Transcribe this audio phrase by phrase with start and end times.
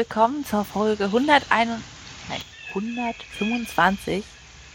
[0.00, 4.24] willkommen zur Folge 101, nein, 125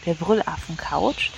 [0.06, 1.30] der Brüllaffen Couch.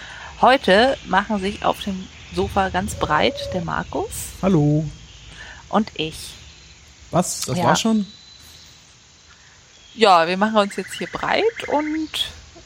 [0.43, 4.11] Heute machen sich auf dem Sofa ganz breit der Markus
[4.43, 4.85] Hallo.
[5.71, 6.35] und ich.
[7.13, 7.41] Was?
[7.47, 7.65] Das Ja.
[7.65, 8.07] war schon?
[9.95, 12.11] Ja, wir machen uns jetzt hier breit und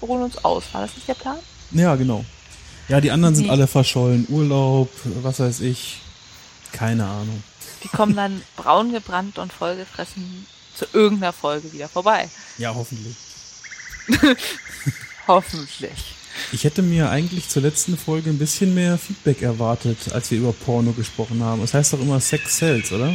[0.02, 0.64] ruhen uns aus.
[0.72, 1.38] War das nicht der Plan?
[1.70, 2.24] Ja, genau.
[2.88, 3.50] Ja, die anderen sind Wie?
[3.50, 4.26] alle verschollen.
[4.28, 4.90] Urlaub,
[5.22, 6.00] was weiß ich.
[6.72, 7.44] Keine Ahnung.
[7.84, 12.28] Die kommen dann braun gebrannt und vollgefressen zu irgendeiner Folge wieder vorbei.
[12.58, 13.16] Ja, hoffentlich.
[15.28, 15.92] Hoffentlich.
[16.50, 20.52] Ich hätte mir eigentlich zur letzten Folge ein bisschen mehr Feedback erwartet, als wir über
[20.52, 21.60] Porno gesprochen haben.
[21.60, 23.14] Das heißt doch immer Sex Sells, oder?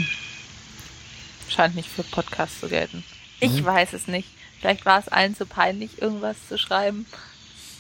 [1.49, 3.03] Scheint nicht für Podcasts zu gelten.
[3.39, 3.66] Ich Mhm.
[3.66, 4.30] weiß es nicht.
[4.59, 7.05] Vielleicht war es allen zu peinlich, irgendwas zu schreiben.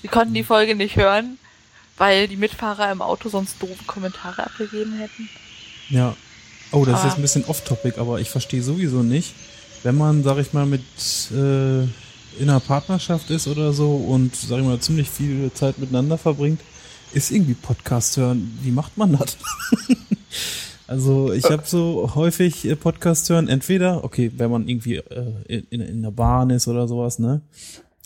[0.01, 1.39] Sie konnten die Folge nicht hören,
[1.97, 5.29] weil die Mitfahrer im Auto sonst doofe Kommentare abgegeben hätten.
[5.89, 6.15] Ja.
[6.71, 7.07] Oh, das ist Ah.
[7.07, 9.33] jetzt ein bisschen off-topic, aber ich verstehe sowieso nicht,
[9.87, 10.81] wenn man, sag ich mal, mit
[11.31, 16.17] äh, in einer Partnerschaft ist oder so und, sag ich mal, ziemlich viel Zeit miteinander
[16.17, 16.59] verbringt,
[17.13, 18.59] ist irgendwie Podcast hören.
[18.63, 19.37] Wie macht man das?
[20.87, 25.79] also ich habe so häufig äh, Podcast hören, entweder, okay, wenn man irgendwie äh, in,
[25.79, 27.39] in, der Bahn ist oder sowas, ne?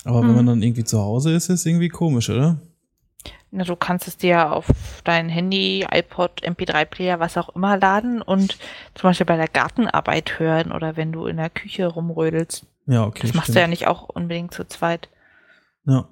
[0.04, 0.36] Aber wenn Mhm.
[0.36, 2.60] man dann irgendwie zu Hause ist, ist irgendwie komisch, oder?
[3.54, 4.66] Na, du kannst es dir auf
[5.04, 8.58] dein Handy, iPod, MP3-Player, was auch immer laden und
[8.96, 12.66] zum Beispiel bei der Gartenarbeit hören oder wenn du in der Küche rumrödelst.
[12.88, 13.24] Ja, okay.
[13.24, 15.10] Das machst du ja nicht auch unbedingt zu zweit.
[15.86, 16.08] Ja.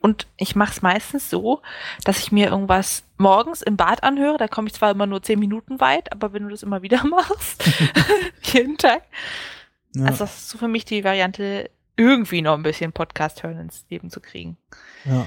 [0.00, 1.60] Und ich mache es meistens so,
[2.04, 4.36] dass ich mir irgendwas morgens im Bad anhöre.
[4.36, 7.04] Da komme ich zwar immer nur zehn Minuten weit, aber wenn du das immer wieder
[7.08, 7.64] machst,
[8.42, 9.02] jeden Tag,
[9.96, 10.04] ja.
[10.04, 13.86] also das ist so für mich die Variante, irgendwie noch ein bisschen Podcast hören ins
[13.88, 14.58] Leben zu kriegen.
[15.04, 15.26] Ja.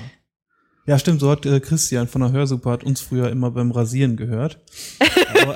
[0.90, 4.18] Ja, stimmt, so hat äh, Christian von der Hörsuppe hat uns früher immer beim Rasieren
[4.18, 4.58] gehört.
[5.44, 5.56] Aber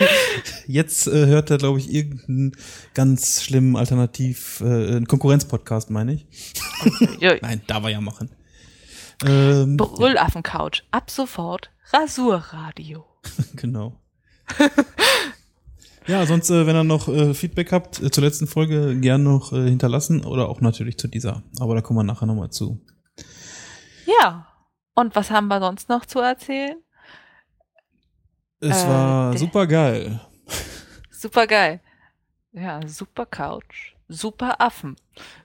[0.66, 2.56] jetzt äh, hört er, glaube ich, irgendeinen
[2.94, 6.26] ganz schlimmen Alternativ, äh, einen Konkurrenzpodcast, meine ich.
[7.42, 8.30] Nein, da wir ja machen.
[9.26, 10.84] Ähm, Brüllaffen-Couch.
[10.90, 13.04] Ab sofort Rasurradio.
[13.56, 14.00] genau.
[16.06, 19.52] Ja, sonst, äh, wenn ihr noch äh, Feedback habt äh, zur letzten Folge, gern noch
[19.52, 21.42] äh, hinterlassen oder auch natürlich zu dieser.
[21.60, 22.80] Aber da kommen wir nachher nochmal zu.
[24.06, 24.46] Ja.
[24.94, 26.76] Und was haben wir sonst noch zu erzählen?
[28.60, 30.20] Es Äh, war super geil.
[31.10, 31.80] Super geil.
[32.52, 33.94] Ja, super Couch.
[34.08, 34.96] Super Affen.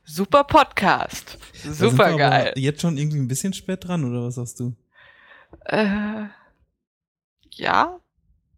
[0.04, 1.38] Super Podcast.
[1.64, 2.54] Super geil.
[2.58, 4.76] Jetzt schon irgendwie ein bisschen spät dran, oder was sagst du?
[5.66, 6.26] Äh,
[7.52, 8.00] ja.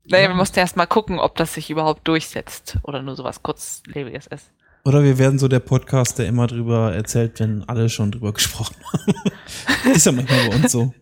[0.06, 0.30] Naja, Ja.
[0.30, 4.52] wir mussten erst mal gucken, ob das sich überhaupt durchsetzt oder nur sowas kurzlebiges ist.
[4.86, 8.76] Oder wir werden so der Podcast, der immer drüber erzählt, wenn alle schon drüber gesprochen
[8.92, 9.92] haben.
[9.94, 10.94] Ist ja manchmal bei uns so.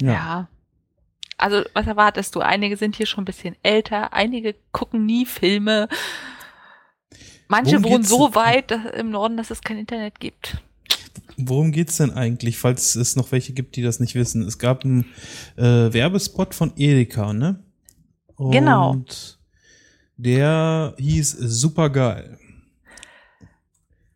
[0.00, 0.12] Ja.
[0.12, 0.48] Ja.
[1.36, 2.40] Also, was erwartest du?
[2.40, 5.88] Einige sind hier schon ein bisschen älter, einige gucken nie Filme.
[7.46, 10.58] Manche Worum wohnen so weit im Norden, dass es kein Internet gibt.
[11.36, 14.42] Worum geht's denn eigentlich, falls es noch welche gibt, die das nicht wissen?
[14.42, 15.06] Es gab einen
[15.56, 17.62] äh, Werbespot von Edeka, ne?
[18.34, 18.96] Und Genau.
[20.18, 22.38] Der hieß Supergeil.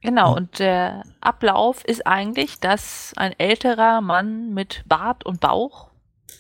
[0.01, 5.91] Genau, und der Ablauf ist eigentlich, dass ein älterer Mann mit Bart und Bauch,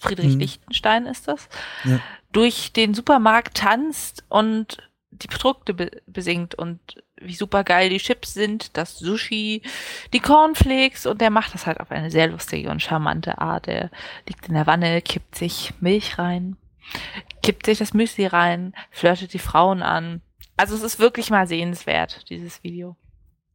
[0.00, 0.40] Friedrich Mhm.
[0.40, 1.48] Lichtenstein ist das,
[1.84, 2.00] Ja.
[2.32, 4.78] durch den Supermarkt tanzt und
[5.12, 6.80] die Produkte be besingt und
[7.20, 9.62] wie supergeil die Chips sind, das Sushi,
[10.12, 13.68] die Cornflakes und der macht das halt auf eine sehr lustige und charmante Art.
[13.68, 13.90] Er
[14.26, 16.56] liegt in der Wanne, kippt sich Milch rein,
[17.42, 20.22] kippt sich das Müsli rein, flirtet die Frauen an.
[20.56, 22.96] Also es ist wirklich mal sehenswert, dieses Video.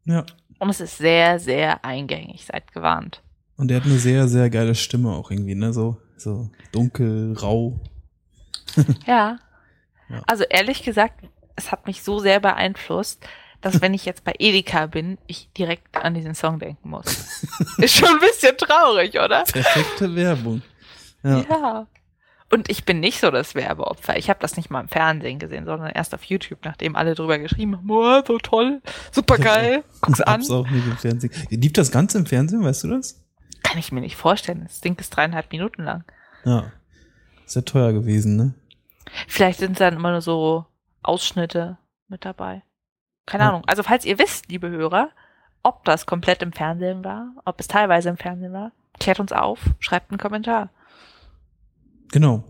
[0.06, 0.25] Ja.
[0.59, 3.21] Und es ist sehr, sehr eingängig, seid gewarnt.
[3.56, 5.73] Und der hat eine sehr, sehr geile Stimme auch irgendwie, ne?
[5.73, 7.79] So, so dunkel, rau.
[9.07, 9.39] Ja.
[10.09, 10.21] Ja.
[10.27, 11.25] Also ehrlich gesagt,
[11.56, 13.25] es hat mich so sehr beeinflusst,
[13.62, 17.41] dass wenn ich jetzt bei Edeka bin, ich direkt an diesen Song denken muss.
[17.77, 19.44] Ist schon ein bisschen traurig, oder?
[19.44, 20.62] Perfekte Werbung.
[21.23, 21.39] Ja.
[21.50, 21.88] Ja.
[22.49, 24.17] Und ich bin nicht so das Werbeopfer.
[24.17, 27.38] Ich habe das nicht mal im Fernsehen gesehen, sondern erst auf YouTube, nachdem alle drüber
[27.39, 30.35] geschrieben haben, boah, so toll, super geil, guck's an.
[30.35, 31.31] Hab's auch nicht im Fernsehen.
[31.49, 33.21] Lief das Ganze im Fernsehen, weißt du das?
[33.63, 34.63] Kann ich mir nicht vorstellen.
[34.65, 36.05] Das Ding ist dreieinhalb Minuten lang.
[36.45, 36.71] Ja.
[37.45, 38.53] Ist ja teuer gewesen, ne?
[39.27, 40.65] Vielleicht sind dann immer nur so
[41.03, 41.77] Ausschnitte
[42.07, 42.63] mit dabei.
[43.25, 43.50] Keine Ja.
[43.50, 43.63] Ahnung.
[43.67, 45.09] Also falls ihr wisst, liebe Hörer,
[45.63, 48.71] ob das komplett im Fernsehen war, ob es teilweise im Fernsehen war,
[49.01, 50.69] klärt uns auf, schreibt einen Kommentar.
[52.12, 52.44] Genau.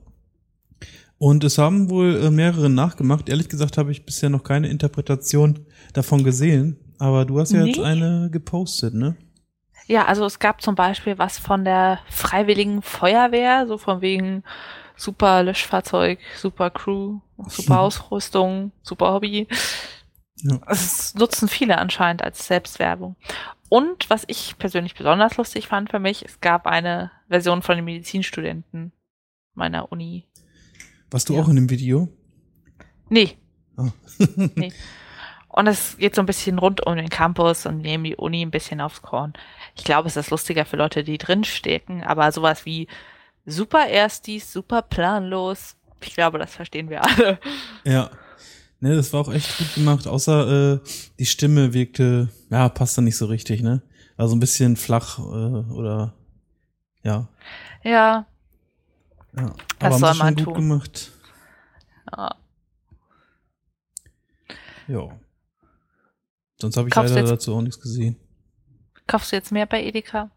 [1.19, 3.27] Und es haben wohl äh, mehrere nachgemacht.
[3.30, 6.77] Ehrlich gesagt habe ich bisher noch keine Interpretation davon gesehen.
[7.00, 7.83] Aber du hast ja jetzt Nee.
[7.83, 9.15] eine gepostet, ne?
[9.88, 14.44] Ja, also es gab zum Beispiel was von der Freiwilligen Feuerwehr, so von wegen
[14.95, 19.48] super Löschfahrzeug, super Crew, super Ausrüstung, super Hobby.
[20.42, 20.60] Ja.
[20.68, 23.15] Es nutzen viele anscheinend als Selbstwerbung.
[23.69, 27.86] Und was ich persönlich besonders lustig fand für mich, es gab eine Version von den
[27.86, 28.92] Medizinstudenten
[29.57, 30.25] meiner Uni.
[31.12, 31.42] Warst du Ja.
[31.42, 32.07] auch in dem Video?
[33.09, 33.38] Nee,
[33.77, 33.92] Ah.
[34.56, 34.71] nee.
[35.50, 38.51] Und es geht so ein bisschen rund um den Campus und nehmen die Uni ein
[38.51, 39.33] bisschen aufs Korn.
[39.75, 42.88] Ich glaube, es ist lustiger für Leute, die drin stecken, aber sowas wie
[43.45, 47.39] super Erstis, super planlos, ich glaube, das verstehen wir alle.
[47.83, 48.12] Ja.
[48.80, 50.80] Ne, das war auch echt gut gemacht, außer äh,
[51.18, 53.81] die Stimme wirkte, ja, passt da nicht so richtig, ne?
[54.18, 55.21] Also ein bisschen flach äh,
[55.71, 56.13] oder
[57.03, 57.27] ja.
[57.83, 58.27] Ja,
[59.38, 59.56] ja.
[59.80, 60.54] Das soll man gut tun.
[60.54, 61.12] gemacht.
[62.12, 62.36] ja.
[64.88, 65.10] Ja.
[66.60, 68.16] Sonst habe ich Kaufst leider dazu auch nichts gesehen.
[69.06, 70.31] kaufst du jetzt mehr bei Edeka?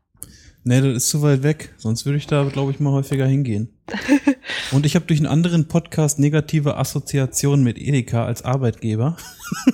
[0.63, 1.75] Nee, das ist zu weit weg.
[1.79, 3.71] Sonst würde ich da, glaube ich, mal häufiger hingehen.
[4.73, 9.17] Und ich habe durch einen anderen Podcast negative Assoziationen mit Edeka als Arbeitgeber.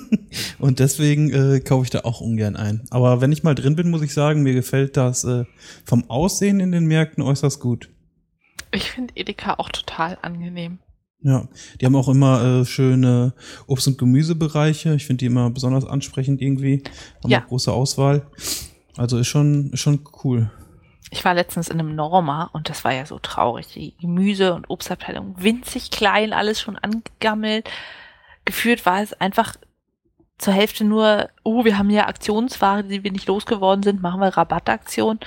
[0.60, 2.84] Und deswegen äh, kaufe ich da auch ungern ein.
[2.90, 5.44] Aber wenn ich mal drin bin, muss ich sagen, mir gefällt das äh,
[5.84, 7.88] vom Aussehen in den Märkten äußerst gut.
[8.72, 10.78] Ich finde Edeka auch total angenehm.
[11.20, 11.48] Ja,
[11.80, 13.32] die haben auch immer äh, schöne
[13.66, 14.94] Obst- und Gemüsebereiche.
[14.94, 16.82] Ich finde die immer besonders ansprechend irgendwie.
[17.22, 17.40] Haben Ja.
[17.42, 18.26] auch große Auswahl.
[18.96, 20.50] Also ist schon, ist schon cool.
[21.10, 23.68] Ich war letztens in einem Norma und das war ja so traurig.
[23.74, 27.68] Die Gemüse- und Obstabteilung winzig klein, alles schon angegammelt.
[28.44, 29.54] Geführt war es einfach
[30.38, 34.28] zur Hälfte nur, oh, wir haben ja Aktionsware, die wir nicht losgeworden sind, machen wir
[34.36, 35.18] Rabattaktion.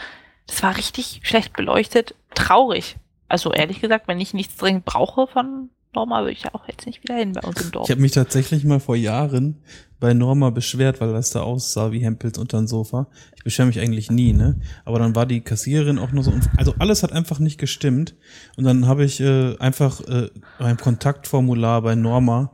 [0.47, 2.97] Das war richtig schlecht beleuchtet, traurig.
[3.29, 6.85] Also ehrlich gesagt, wenn ich nichts dringend brauche von Norma, würde ich ja auch jetzt
[6.85, 7.87] nicht wieder hin bei uns im Dorf.
[7.87, 9.57] Ich habe mich tatsächlich mal vor Jahren
[9.99, 13.07] bei Norma beschwert, weil das da aussah wie Hempels unterm Sofa.
[13.35, 14.59] Ich beschwere mich eigentlich nie, ne?
[14.85, 18.15] Aber dann war die Kassiererin auch nur so, also alles hat einfach nicht gestimmt.
[18.55, 20.29] Und dann habe ich äh, einfach äh,
[20.59, 22.51] beim Kontaktformular bei Norma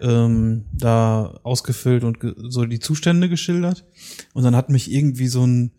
[0.00, 3.84] ähm, da ausgefüllt und so die Zustände geschildert.
[4.34, 5.72] Und dann hat mich irgendwie so ein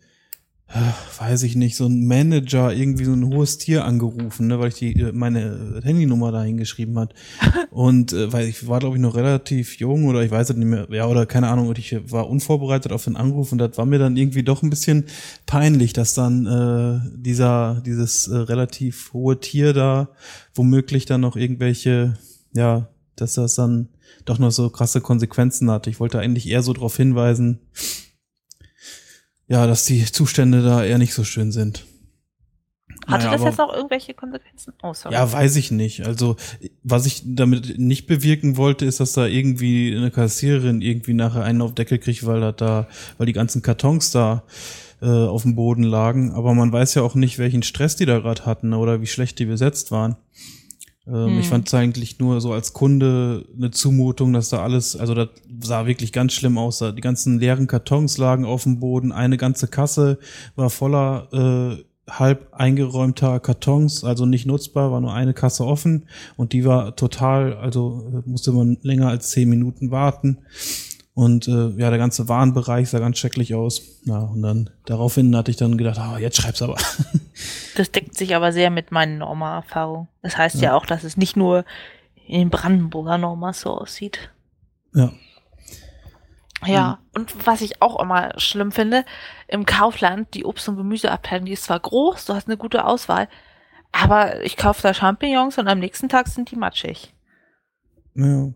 [1.18, 4.74] weiß ich nicht, so ein Manager, irgendwie so ein hohes Tier angerufen, ne, weil ich
[4.74, 7.14] die äh, meine Handynummer da hingeschrieben hat.
[7.70, 10.66] Und äh, weil ich war, glaube ich, noch relativ jung oder ich weiß es nicht
[10.66, 13.86] mehr, ja, oder keine Ahnung, und ich war unvorbereitet auf den Anruf und das war
[13.86, 15.04] mir dann irgendwie doch ein bisschen
[15.46, 20.08] peinlich, dass dann äh, dieser, dieses äh, relativ hohe Tier da
[20.54, 22.14] womöglich dann noch irgendwelche,
[22.54, 23.88] ja, dass das dann
[24.24, 25.86] doch noch so krasse Konsequenzen hat.
[25.86, 27.60] Ich wollte eigentlich eher so darauf hinweisen,
[29.48, 31.84] ja, dass die Zustände da eher nicht so schön sind.
[33.06, 34.72] Hatte Naja, das aber- jetzt noch irgendwelche Konsequenzen?
[34.82, 35.14] Oh, sorry.
[35.14, 36.06] Ja, weiß ich nicht.
[36.06, 36.36] Also,
[36.82, 41.62] was ich damit nicht bewirken wollte, ist, dass da irgendwie eine Kassiererin irgendwie nachher einen
[41.62, 42.88] auf Deckel kriegt, weil da, da
[43.18, 44.42] weil die ganzen Kartons da
[45.02, 46.32] äh, auf dem Boden lagen.
[46.32, 49.38] Aber man weiß ja auch nicht, welchen Stress die da gerade hatten oder wie schlecht
[49.38, 50.16] die besetzt waren.
[51.06, 51.38] Ähm, Hm.
[51.38, 55.28] Ich fand es eigentlich nur so als Kunde eine Zumutung, dass da alles, also das
[55.60, 56.78] sah wirklich ganz schlimm aus.
[56.78, 60.18] Die ganzen leeren Kartons lagen auf dem Boden, eine ganze Kasse
[60.54, 66.52] war voller äh, halb eingeräumter Kartons, also nicht nutzbar, war nur eine Kasse offen und
[66.52, 70.38] die war total, also äh, musste man länger als zehn Minuten warten.
[71.14, 73.80] Und äh, ja, der ganze Warenbereich sah ganz schrecklich aus.
[74.04, 76.76] Ja, und dann daraufhin hatte ich dann gedacht, ah, jetzt schreib's aber.
[77.74, 80.08] Das deckt sich aber sehr mit meinen Norma-Erfahrungen.
[80.22, 80.74] Das heißt ja.
[80.74, 81.66] auch, dass es nicht nur
[82.26, 84.30] in den Brandenburger Normas so aussieht.
[84.94, 85.12] ja.
[86.74, 89.04] Ja, und was ich auch immer schlimm finde,
[89.48, 93.28] im Kaufland, die Obst- und Gemüseabteilung, die ist zwar groß, du hast eine gute Auswahl,
[93.92, 97.14] aber ich kaufe da Champignons und am nächsten Tag sind die matschig.
[98.14, 98.52] ja.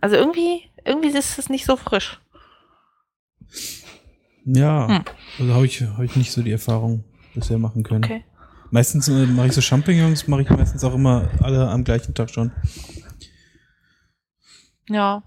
[0.00, 2.18] Also irgendwie, irgendwie ist es nicht so frisch.
[4.44, 5.04] Ja, Hm.
[5.38, 7.04] also habe ich, hab ich nicht so die Erfahrung
[7.34, 8.02] bisher machen können.
[8.04, 8.24] Okay.
[8.70, 12.30] Meistens äh, mache ich so Champignons, mache ich meistens auch immer alle am gleichen Tag
[12.30, 12.52] schon.
[14.88, 15.22] Ja.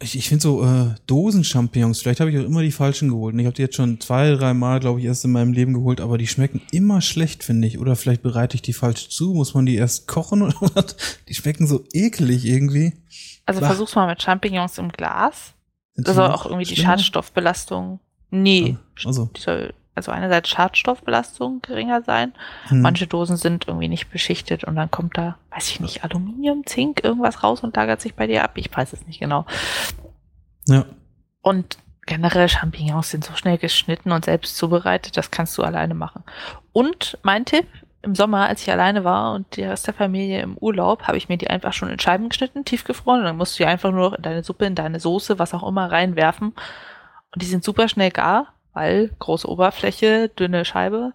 [0.00, 3.32] Ich, ich finde so äh, Dosen-Champignons, vielleicht habe ich auch immer die falschen geholt.
[3.34, 5.74] Und ich habe die jetzt schon zwei, drei Mal, glaube ich, erst in meinem Leben
[5.74, 7.80] geholt, aber die schmecken immer schlecht, finde ich.
[7.80, 10.96] Oder vielleicht bereite ich die falsch zu, muss man die erst kochen oder was?
[11.28, 12.92] Die schmecken so eklig irgendwie.
[13.44, 13.66] Also Bah.
[13.66, 15.54] versuch's mal mit Champignons im Glas.
[15.96, 16.90] Das die soll auch irgendwie die schlimmer?
[16.98, 17.98] Schadstoffbelastung.
[18.30, 18.76] Nee.
[19.04, 22.32] Also, Die soll also einerseits Schadstoffbelastung geringer sein.
[22.68, 22.80] hm.
[22.80, 27.04] Manche Dosen sind irgendwie nicht beschichtet und dann kommt da, weiß ich nicht, Aluminium, Zink,
[27.04, 28.52] irgendwas raus und lagert sich bei dir ab.
[28.54, 29.44] Ich weiß es nicht genau.
[30.66, 30.84] ja.
[31.42, 36.24] Und generell Champignons sind so schnell geschnitten und selbst zubereitet, das kannst du alleine machen.
[36.72, 37.66] Und mein Tipp,
[38.02, 41.28] im Sommer, als ich alleine war und der Rest der Familie im Urlaub, habe ich
[41.28, 44.10] mir die einfach schon in Scheiben geschnitten, tiefgefroren und dann musst du die einfach nur
[44.10, 46.54] noch in deine Suppe, in deine Soße, was auch immer reinwerfen.
[47.34, 51.12] Und die sind super schnell gar, weil große Oberfläche, dünne Scheibe.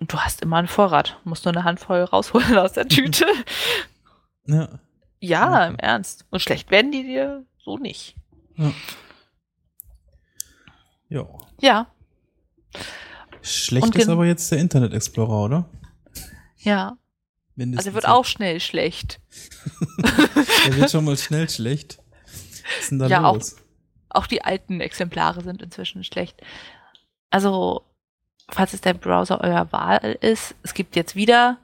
[0.00, 1.18] Und du hast immer einen Vorrat.
[1.24, 3.26] Musst nur eine Handvoll rausholen aus der Tüte.
[4.50, 4.78] Ja.
[5.20, 6.24] Ja, im Ernst.
[6.30, 8.16] Und schlecht werden die dir so nicht.
[8.56, 8.72] Ja.
[11.08, 11.26] ja.
[11.60, 11.86] Ja,
[13.42, 15.68] Schlecht Und ist aber jetzt der Internet Explorer, oder?
[16.58, 16.96] ja.
[17.56, 18.12] Mindestens Also wird jetzt.
[18.12, 19.20] auch schnell schlecht.
[20.66, 21.98] Der wird schon mal schnell schlecht.
[22.24, 23.56] Was ist denn da Ja, los?
[23.56, 23.58] Auch
[24.26, 26.40] die alten Exemplare sind inzwischen schlecht.
[27.30, 27.82] Also,
[28.48, 31.58] falls es der Browser eurer Wahl ist, es gibt jetzt wieder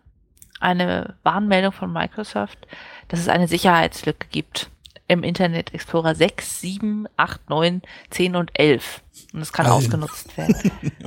[0.60, 2.66] eine Warnmeldung von Microsoft,
[3.08, 4.70] dass es eine Sicherheitslücke gibt
[5.08, 9.02] im Internet Explorer 6, 7, 8, 9, 10 und 11.
[9.32, 9.76] Und es kann Alter.
[9.76, 10.70] ausgenutzt werden.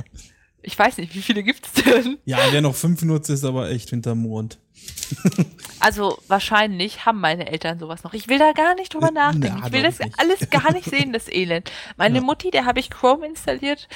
[0.68, 2.18] Ich weiß nicht, wie viele gibt es denn?
[2.26, 4.58] Ja, wer noch fünf nutzt, ist aber echt hinterm Mond.
[5.80, 8.12] Also wahrscheinlich haben meine Eltern sowas noch.
[8.12, 9.62] Ich will da gar nicht drüber Äh, Na, nachdenken.
[9.64, 10.18] ich will das ich nicht.
[10.20, 11.70] alles gar nicht sehen, das Elend.
[11.96, 12.20] Meine Ja.
[12.24, 13.88] Mutti, der habe ich Chrome installiert.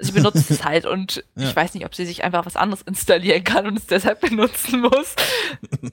[0.00, 1.48] Sie benutzt es halt und Ja.
[1.48, 4.80] ich weiß nicht, ob sie sich einfach was anderes installieren kann und es deshalb benutzen
[4.82, 5.14] muss.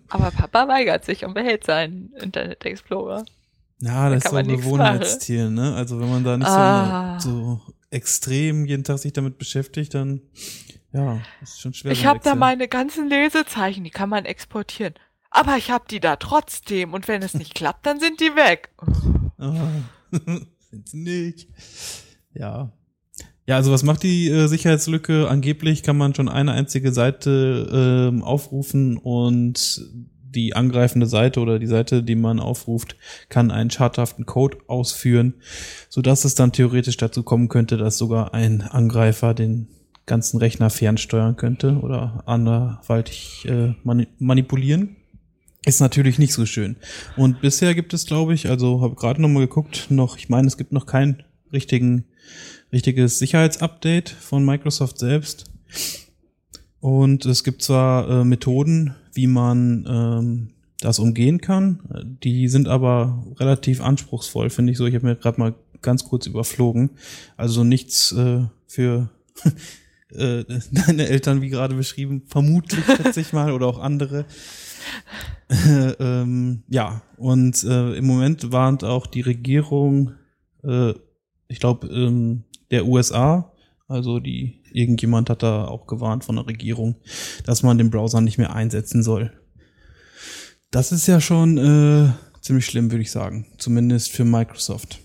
[0.10, 3.24] Aber Papa weigert sich und behält seinen Internet Explorer.
[3.80, 5.76] Ja, das ist so ein nichts Gewohnheitsstil, ne?
[5.76, 7.20] Also wenn man da nicht Ah.
[7.20, 7.62] so, eine, so
[7.94, 10.22] extrem jeden Tag sich damit beschäftigt, dann
[10.92, 11.92] ja, ist schon schwer.
[11.92, 14.94] Ich habe da meine ganzen Lesezeichen, die kann man exportieren.
[15.30, 18.70] Aber ich habe die da trotzdem und wenn es nicht klappt, dann sind die weg.
[19.38, 19.68] Ah,
[20.70, 21.50] sind sie nicht.
[22.34, 22.72] Ja.
[23.46, 25.28] Ja, also was macht die äh, Sicherheitslücke?
[25.28, 29.82] Angeblich kann man schon eine einzige Seite ähm, aufrufen und
[30.34, 32.96] die angreifende Seite oder die Seite, die man aufruft,
[33.30, 35.36] kann einen schadhaften Code ausführen,
[35.90, 39.68] sodass es dann theoretisch dazu kommen könnte, dass sogar ein Angreifer den
[40.06, 44.98] ganzen Rechner fernsteuern könnte oder anderweitig äh, mani manipulieren.
[45.66, 46.76] Ist natürlich nicht so schön.
[47.16, 50.48] Und bisher gibt es, glaube ich, also habe gerade noch mal geguckt, noch, ich meine,
[50.48, 51.24] es gibt noch kein
[51.54, 52.04] richtigen,
[52.74, 55.46] richtiges Sicherheitsupdate von Microsoft selbst.
[56.82, 63.24] Und es gibt zwar äh, Methoden, wie man ähm, das umgehen kann, die sind aber
[63.40, 64.86] relativ anspruchsvoll, finde ich so.
[64.86, 66.92] Ich habe mir gerade mal ganz kurz überflogen.
[67.38, 69.10] Also nichts äh, für
[70.10, 74.26] äh, deine Eltern, wie gerade beschrieben, vermutlich schätze ich mal, oder auch andere.
[75.50, 80.14] Äh, ähm, ja, und äh, im Moment warnt auch die Regierung,
[80.64, 80.94] äh,
[81.48, 83.54] ich glaube, ähm, der USA,
[83.88, 86.96] also die, irgendjemand hat da auch gewarnt von der Regierung,
[87.46, 89.32] dass man den Browser nicht mehr einsetzen soll.
[90.72, 93.48] Das ist ja schon äh, ziemlich schlimm, würde ich sagen.
[93.58, 95.00] Zumindest für Microsoft.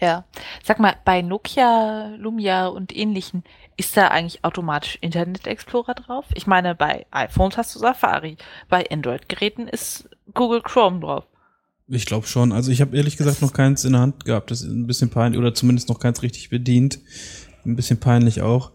[0.00, 0.24] Ja.
[0.62, 3.44] Sag mal, bei Nokia, Lumia und ähnlichen,
[3.76, 6.26] ist da eigentlich automatisch Internet Explorer drauf?
[6.34, 8.36] Ich meine, bei iPhones hast du Safari,
[8.68, 11.24] bei Android-Geräten ist Google Chrome drauf.
[11.86, 12.52] Ich glaube schon.
[12.52, 14.50] Also ich habe ehrlich gesagt noch keins in der Hand gehabt.
[14.50, 16.98] Das ist ein bisschen peinlich oder zumindest noch keins richtig bedient.
[17.64, 18.72] Ein bisschen peinlich auch.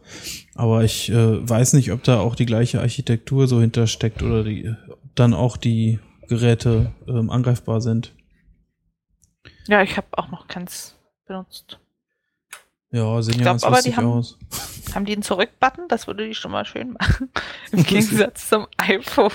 [0.56, 4.74] Aber ich äh, weiß nicht, ob da auch die gleiche Architektur so hintersteckt oder die
[5.16, 8.14] dann auch die Geräte ähm, angreifbar sind.
[9.68, 10.96] Ja, ich habe auch noch keins
[11.28, 11.80] benutzt.
[12.92, 14.38] Ja, sehen Ich ja glaub, ganz aber die lustig haben- aus.
[14.96, 15.86] Haben die einen Zurück-Button?
[15.88, 17.30] Das würde die schon mal schön machen.
[17.72, 19.30] Im Gegensatz zum iPhone.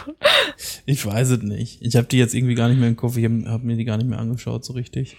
[0.84, 1.80] Ich weiß es nicht.
[1.80, 3.16] Ich habe die jetzt irgendwie gar nicht mehr im Kopf.
[3.16, 5.16] Ich habe hab mir die gar nicht mehr angeschaut so richtig.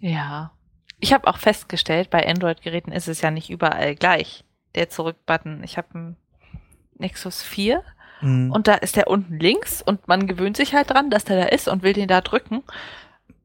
[0.00, 0.52] Ja.
[0.98, 5.62] Ich habe auch festgestellt, bei Android-Geräten ist es ja nicht überall gleich, der Zurück-Button.
[5.64, 6.16] Ich habe einen
[6.98, 7.82] Nexus 4
[8.22, 8.50] Mhm.
[8.50, 11.44] und da ist der unten links und man gewöhnt sich halt dran, dass der da
[11.48, 12.62] ist und will den da drücken.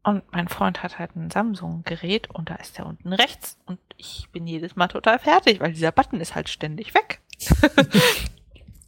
[0.01, 4.29] Und mein Freund hat halt ein Samsung-Gerät und da ist der unten rechts und ich
[4.31, 7.19] bin jedes Mal total fertig, weil dieser Button ist halt ständig weg.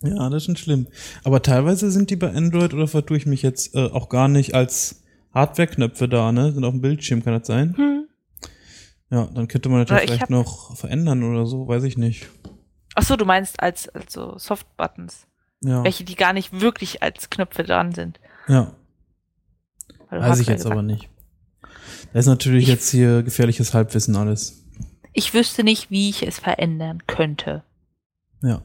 [0.06, 0.88] Ja, das ist schon schlimm.
[1.24, 4.54] Aber teilweise sind die bei Android oder vertue ich mich jetzt äh, auch gar nicht
[4.54, 5.02] als
[5.34, 6.52] Hardware-Knöpfe da, ne?
[6.52, 7.74] Sind auf dem Bildschirm, kann das sein?
[7.78, 8.08] Hm.
[9.14, 12.30] Ja, dann könnte man das ja vielleicht noch verändern oder so, weiß ich nicht.
[12.96, 15.28] Ach so, du meinst als also Soft-Buttons,
[15.62, 18.20] Ja, welche die gar nicht wirklich als Knöpfe dran sind.
[18.48, 18.74] ja
[20.10, 21.10] weiß ich ja jetzt gesagt, aber nicht.
[22.12, 24.64] Das ist natürlich Ich- jetzt hier gefährliches Halbwissen alles.
[25.14, 27.64] Ich wüsste nicht, wie ich es verändern könnte.
[28.42, 28.64] Ja.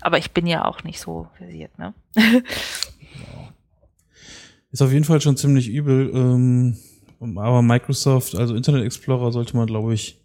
[0.00, 1.92] Aber ich bin ja auch nicht so versiert, ne?
[4.72, 6.10] Ist auf jeden Fall schon ziemlich übel.
[6.14, 6.78] Ähm,
[7.20, 10.20] aber Microsoft, also Internet Explorer sollte man, glaube ich,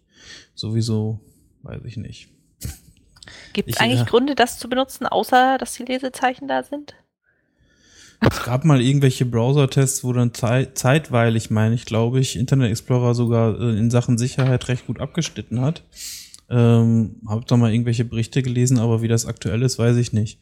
[0.54, 1.20] sowieso,
[1.62, 2.28] weiß ich nicht.
[3.52, 6.94] Gibt es Ich, eigentlich äh, Gründe, das zu benutzen, außer dass die Lesezeichen da sind?
[8.20, 13.14] Es gab mal irgendwelche Browser-Tests, wo dann zei zeitweilig, meine ich, glaube ich, Internet Explorer
[13.14, 15.82] sogar äh, in Sachen Sicherheit recht gut abgeschnitten hat.
[16.48, 20.38] Ähm, hab da mal irgendwelche Berichte gelesen, aber wie das aktuell ist, weiß ich nicht.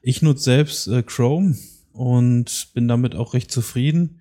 [0.00, 1.56] Ich nutze selbst äh, Chrome
[1.92, 4.20] und bin damit auch recht zufrieden.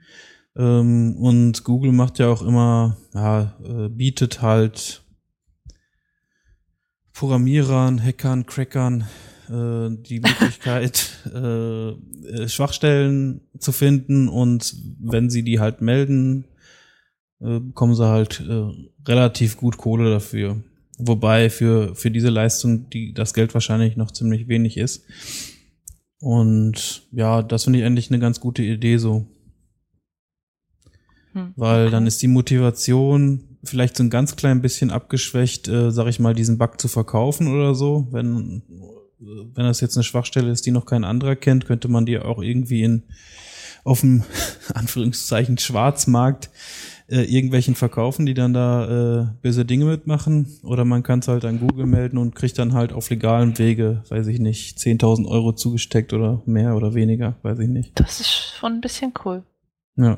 [0.57, 5.03] Ähm, und Google macht ja auch immer, ja, äh, bietet halt
[7.13, 9.01] Programmierern, Hackern, Crackern
[9.49, 16.45] äh, die Möglichkeit, äh, äh, Schwachstellen zu finden und wenn sie die halt melden,
[17.39, 18.65] äh, bekommen sie halt äh,
[19.07, 20.63] relativ gut Kohle dafür.
[20.99, 25.05] Wobei für, für diese Leistung die, das Geld wahrscheinlich noch ziemlich wenig ist.
[26.19, 29.27] Und ja, das finde ich eigentlich eine ganz gute Idee so.
[31.33, 31.53] Hm.
[31.55, 36.19] Weil dann ist die Motivation vielleicht so ein ganz klein bisschen abgeschwächt, äh, sag ich
[36.19, 38.07] mal, diesen Bug zu verkaufen oder so.
[38.11, 38.63] Wenn,
[39.19, 42.41] wenn das jetzt eine Schwachstelle ist, die noch kein anderer kennt, könnte man die auch
[42.41, 43.03] irgendwie in
[43.83, 44.23] auf dem
[44.73, 46.49] Anführungszeichen Schwarzmarkt
[47.09, 50.47] äh, irgendwelchen verkaufen, die dann da äh, böse Dinge mitmachen.
[50.63, 54.03] Oder man kann es halt an Google melden und kriegt dann halt auf legalem Wege,
[54.09, 57.97] weiß ich nicht, 10.000 Euro zugesteckt oder mehr oder weniger, weiß ich nicht.
[57.99, 59.43] Das ist schon ein bisschen cool.
[59.95, 60.17] Ja.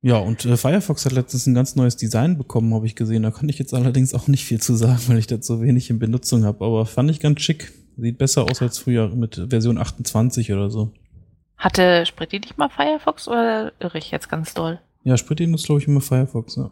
[0.00, 3.24] Ja, und äh, Firefox hat letztens ein ganz neues Design bekommen, habe ich gesehen.
[3.24, 5.90] Da kann ich jetzt allerdings auch nicht viel zu sagen, weil ich das so wenig
[5.90, 6.64] in Benutzung habe.
[6.64, 7.72] Aber fand ich ganz schick.
[7.96, 10.92] Sieht besser aus als früher mit Version 28 oder so.
[11.56, 14.78] Hatte Spritti nicht mal Firefox oder irre ich jetzt ganz doll?
[15.02, 16.70] Ja, Spritti nutzt, glaube ich, immer Firefox, ja.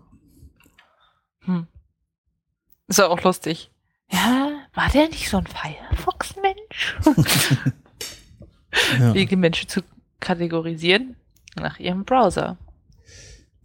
[1.41, 1.67] Hm.
[2.87, 3.73] Ist ja auch lustig.
[4.13, 6.97] Ja, war der nicht so ein Firefox-Mensch?
[9.01, 9.13] ja.
[9.13, 9.81] Die Menschen zu
[10.21, 11.17] kategorisieren
[11.57, 12.57] nach ihrem Browser.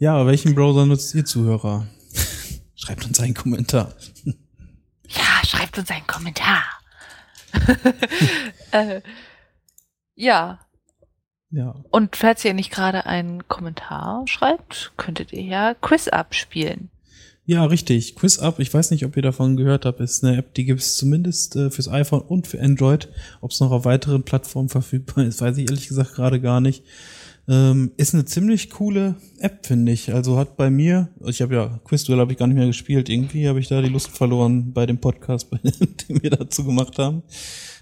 [0.01, 1.85] Ja, welchen Browser nutzt ihr Zuhörer?
[2.75, 3.93] schreibt uns einen Kommentar.
[4.25, 6.63] ja, schreibt uns einen Kommentar.
[8.71, 9.01] äh,
[10.15, 10.59] ja,
[11.51, 11.75] ja.
[11.91, 16.89] Und falls ihr nicht gerade einen Kommentar schreibt, könntet ihr ja Quiz abspielen.
[17.45, 18.15] Ja, richtig.
[18.15, 20.81] Quiz Up, ich weiß nicht, ob ihr davon gehört habt, ist eine App, die gibt
[20.81, 23.07] es zumindest äh, fürs iPhone und für Android.
[23.39, 26.83] Ob es noch auf weiteren Plattformen verfügbar ist, weiß ich ehrlich gesagt gerade gar nicht.
[27.47, 30.13] Ähm, ist eine ziemlich coole App, finde ich.
[30.13, 33.09] Also hat bei mir, ich habe ja Quizduell habe ich gar nicht mehr gespielt.
[33.09, 37.23] Irgendwie habe ich da die Lust verloren bei dem Podcast, den wir dazu gemacht haben.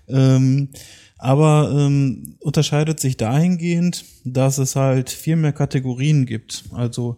[0.08, 0.70] Ähm,
[1.18, 6.64] aber ähm, unterscheidet sich dahingehend, dass es halt viel mehr Kategorien gibt.
[6.72, 7.18] Also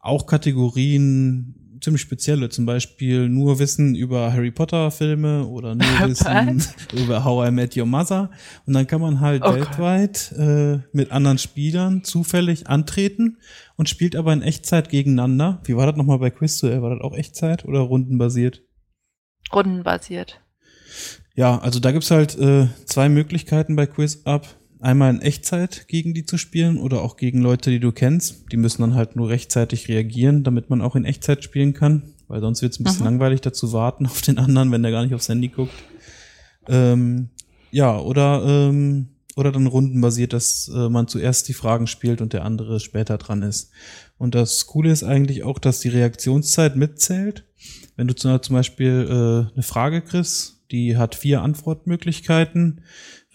[0.00, 6.62] auch Kategorien ziemlich spezielle, zum Beispiel nur Wissen über Harry Potter Filme oder nur Wissen
[6.92, 8.30] über How I Met Your Mother.
[8.66, 9.60] Und dann kann man halt okay.
[9.60, 13.38] weltweit äh, mit anderen Spielern zufällig antreten
[13.76, 15.60] und spielt aber in Echtzeit gegeneinander.
[15.64, 18.62] Wie war das nochmal bei Quiz War das auch Echtzeit oder rundenbasiert?
[19.52, 20.40] Rundenbasiert.
[21.34, 24.46] Ja, also da gibt's halt äh, zwei Möglichkeiten bei Quiz Up.
[24.86, 28.44] Einmal in Echtzeit gegen die zu spielen oder auch gegen Leute, die du kennst.
[28.52, 32.14] Die müssen dann halt nur rechtzeitig reagieren, damit man auch in Echtzeit spielen kann.
[32.28, 33.10] Weil sonst wird's ein bisschen Aha.
[33.10, 35.74] langweilig dazu warten auf den anderen, wenn der gar nicht aufs Handy guckt.
[36.68, 37.30] Ähm,
[37.72, 42.44] ja, oder, ähm, oder dann rundenbasiert, dass äh, man zuerst die Fragen spielt und der
[42.44, 43.72] andere später dran ist.
[44.18, 47.42] Und das Coole ist eigentlich auch, dass die Reaktionszeit mitzählt.
[47.96, 52.82] Wenn du zum Beispiel äh, eine Frage kriegst die hat vier Antwortmöglichkeiten.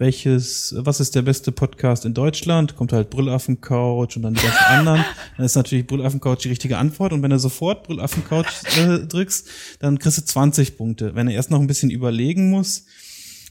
[0.01, 2.75] Welches, was ist der beste Podcast in Deutschland?
[2.75, 5.05] Kommt halt Brüllaffen-Couch und dann die ganzen anderen.
[5.37, 7.13] Dann ist natürlich Brüllaffen-Couch die richtige Antwort.
[7.13, 8.47] Und wenn du sofort Brüllaffen-Couch
[8.79, 9.47] äh, drückst,
[9.79, 11.13] dann kriegst du 20 Punkte.
[11.13, 12.85] Wenn er erst noch ein bisschen überlegen muss,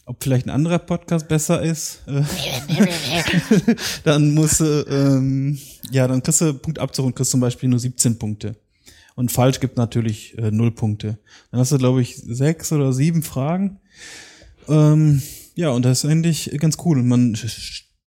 [0.07, 2.25] ob vielleicht ein anderer Podcast besser ist, äh,
[4.03, 5.57] dann musst du, ähm,
[5.93, 8.57] ja, dann kriegst du Punkt Abzug und kriegst zum Beispiel nur 17 Punkte.
[9.15, 11.17] Und falsch gibt natürlich äh, null Punkte.
[11.53, 13.79] Dann hast du, glaube ich, sechs oder sieben Fragen.
[14.69, 15.23] Ähm,
[15.55, 17.03] ja, und das ist eigentlich ganz cool.
[17.03, 17.37] Man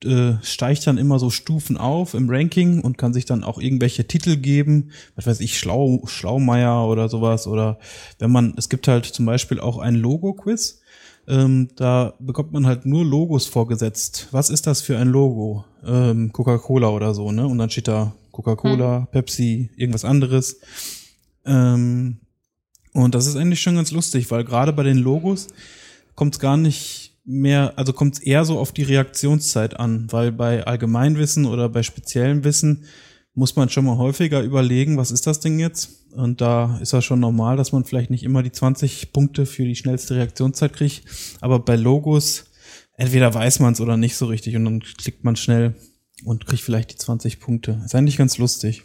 [0.04, 4.08] äh, steigt dann immer so Stufen auf im Ranking und kann sich dann auch irgendwelche
[4.08, 7.46] Titel geben, was weiß ich, Schlau, Schlaumeier oder sowas.
[7.46, 7.78] Oder
[8.20, 10.82] wenn man, es gibt halt zum Beispiel auch ein Logo-Quiz.
[11.28, 14.28] Ähm, da bekommt man halt nur Logos vorgesetzt.
[14.32, 15.66] Was ist das für ein Logo?
[15.86, 17.46] Ähm, Coca-Cola oder so, ne?
[17.46, 19.08] Und dann steht da Coca-Cola, hm.
[19.12, 20.62] Pepsi, irgendwas anderes.
[21.46, 22.22] Ähm,
[22.94, 25.48] und das ist eigentlich schon ganz lustig, weil gerade bei den Logos
[26.16, 30.32] kommt es gar nicht mehr, also kommt es eher so auf die Reaktionszeit an, weil
[30.32, 32.86] bei Allgemeinwissen oder bei speziellem Wissen
[33.34, 36.12] muss man schon mal häufiger überlegen, was ist das Ding jetzt?
[36.14, 39.64] Und da ist das schon normal, dass man vielleicht nicht immer die 20 Punkte für
[39.64, 41.04] die schnellste Reaktionszeit kriegt.
[41.40, 42.46] Aber bei Logos,
[42.98, 45.76] entweder weiß man es oder nicht so richtig und dann klickt man schnell
[46.26, 47.82] und kriegt vielleicht die 20 Punkte.
[47.86, 48.84] Ist eigentlich ganz lustig.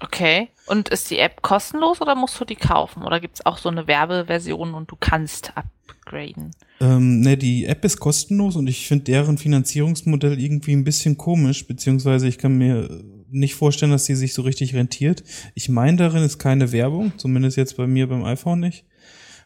[0.00, 0.48] Okay.
[0.66, 3.02] Und ist die App kostenlos oder musst du die kaufen?
[3.02, 6.52] Oder gibt es auch so eine Werbeversion und du kannst upgraden?
[6.80, 11.66] Ähm, ne, die App ist kostenlos und ich finde deren Finanzierungsmodell irgendwie ein bisschen komisch,
[11.66, 15.24] beziehungsweise ich kann mir nicht vorstellen, dass die sich so richtig rentiert.
[15.54, 18.84] Ich meine, darin ist keine Werbung, zumindest jetzt bei mir beim iPhone nicht.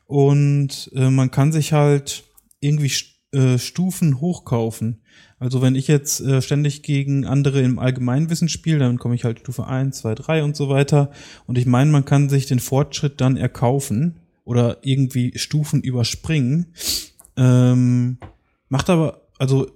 [0.07, 2.25] Und äh, man kann sich halt
[2.61, 2.91] irgendwie
[3.33, 5.03] äh, Stufen hochkaufen.
[5.39, 9.41] Also wenn ich jetzt äh, ständig gegen andere im Allgemeinwissen spiele, dann komme ich halt
[9.41, 11.11] Stufe 1, 2, 3 und so weiter.
[11.47, 14.21] Und ich meine, man kann sich den Fortschritt dann erkaufen.
[14.45, 16.75] oder irgendwie Stufen überspringen.
[17.37, 18.19] Ähm,
[18.69, 19.69] macht aber, also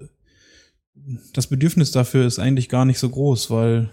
[1.33, 3.91] das Bedürfnis dafür ist eigentlich gar nicht so groß, weil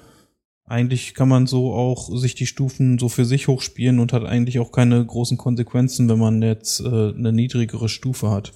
[0.65, 4.59] eigentlich kann man so auch sich die Stufen so für sich hochspielen und hat eigentlich
[4.59, 8.53] auch keine großen Konsequenzen, wenn man jetzt äh, eine niedrigere Stufe hat.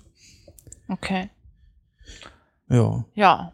[0.87, 1.29] Okay.
[2.69, 3.05] Ja.
[3.15, 3.53] Ja.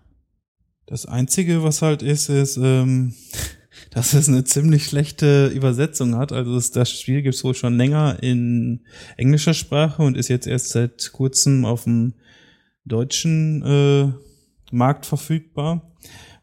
[0.86, 3.14] Das Einzige, was halt ist, ist, ähm,
[3.92, 6.32] dass es eine ziemlich schlechte Übersetzung hat.
[6.32, 8.82] Also das, das Spiel gibt es wohl schon länger in
[9.18, 12.14] englischer Sprache und ist jetzt erst seit kurzem auf dem
[12.86, 14.12] deutschen äh,
[14.72, 15.93] Markt verfügbar.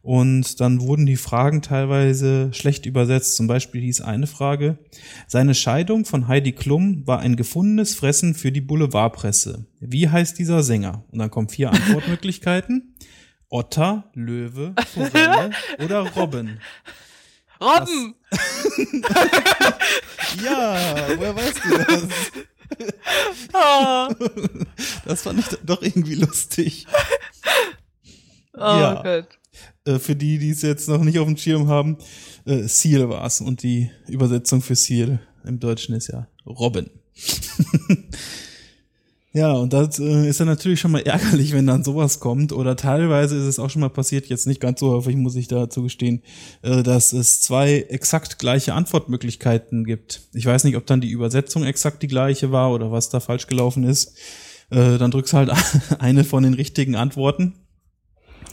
[0.03, 3.37] Und dann wurden die Fragen teilweise schlecht übersetzt.
[3.37, 4.79] Zum Beispiel hieß eine Frage,
[5.27, 9.67] seine Scheidung von Heidi Klum war ein gefundenes Fressen für die Boulevardpresse.
[9.81, 11.05] Wie heißt dieser Sänger?
[11.11, 12.95] Und dann kommen vier Antwortmöglichkeiten.
[13.51, 15.51] Otter, Löwe, Forelle
[15.85, 16.61] oder Robben.
[17.61, 18.15] Robben!
[20.43, 20.77] ja,
[21.17, 22.03] woher weißt du das?
[23.53, 24.09] Oh,
[25.05, 26.87] Das fand ich doch irgendwie lustig.
[28.55, 29.03] oh Ja.
[29.03, 29.40] Gott.
[29.85, 31.97] Äh, für die, die es jetzt noch nicht auf dem Schirm haben,
[32.45, 33.41] äh, Seal war es.
[33.41, 36.91] Und die Übersetzung für Seal im Deutschen ist ja Robin.
[39.33, 42.53] ja, und das äh, ist dann natürlich schon mal ärgerlich, wenn dann sowas kommt.
[42.53, 45.49] Oder teilweise ist es auch schon mal passiert, jetzt nicht ganz so häufig, muss ich
[45.49, 46.23] dazu gestehen,
[46.61, 50.29] äh, dass es zwei exakt gleiche Antwortmöglichkeiten gibt.
[50.35, 53.47] Ich weiß nicht, ob dann die Übersetzung exakt die gleiche war oder was da falsch
[53.47, 54.15] gelaufen ist.
[54.71, 55.51] Äh, dann drückst halt
[55.99, 57.55] eine von den richtigen Antworten.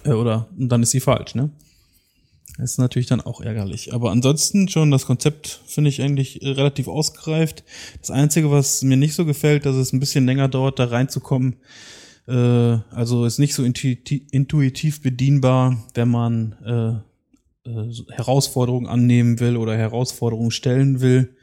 [0.08, 1.52] Äh, oder und dann ist sie falsch, ne?
[2.58, 3.94] Das ist natürlich dann auch ärgerlich.
[3.94, 7.64] Aber ansonsten schon, das Konzept finde ich eigentlich äh, relativ ausgereift.
[8.00, 11.58] Das Einzige, was mir nicht so gefällt, dass es ein bisschen länger dauert, da reinzukommen.
[12.28, 17.04] Äh, also ist nicht so intuitiv, bedienbar, wenn man
[17.66, 21.36] äh, äh, Herausforderungen annehmen will oder Herausforderungen stellen will.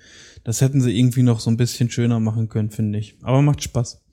[0.43, 3.15] Das hätten sie irgendwie noch so ein bisschen schöner machen können, finde ich.
[3.23, 4.04] Aber macht Spaß.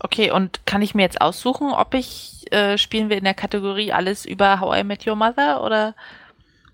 [0.00, 3.92] Okay, und kann ich mir jetzt aussuchen, ob ich äh, spielen wir in der Kategorie
[3.92, 5.94] alles über How I Met Your Mother oder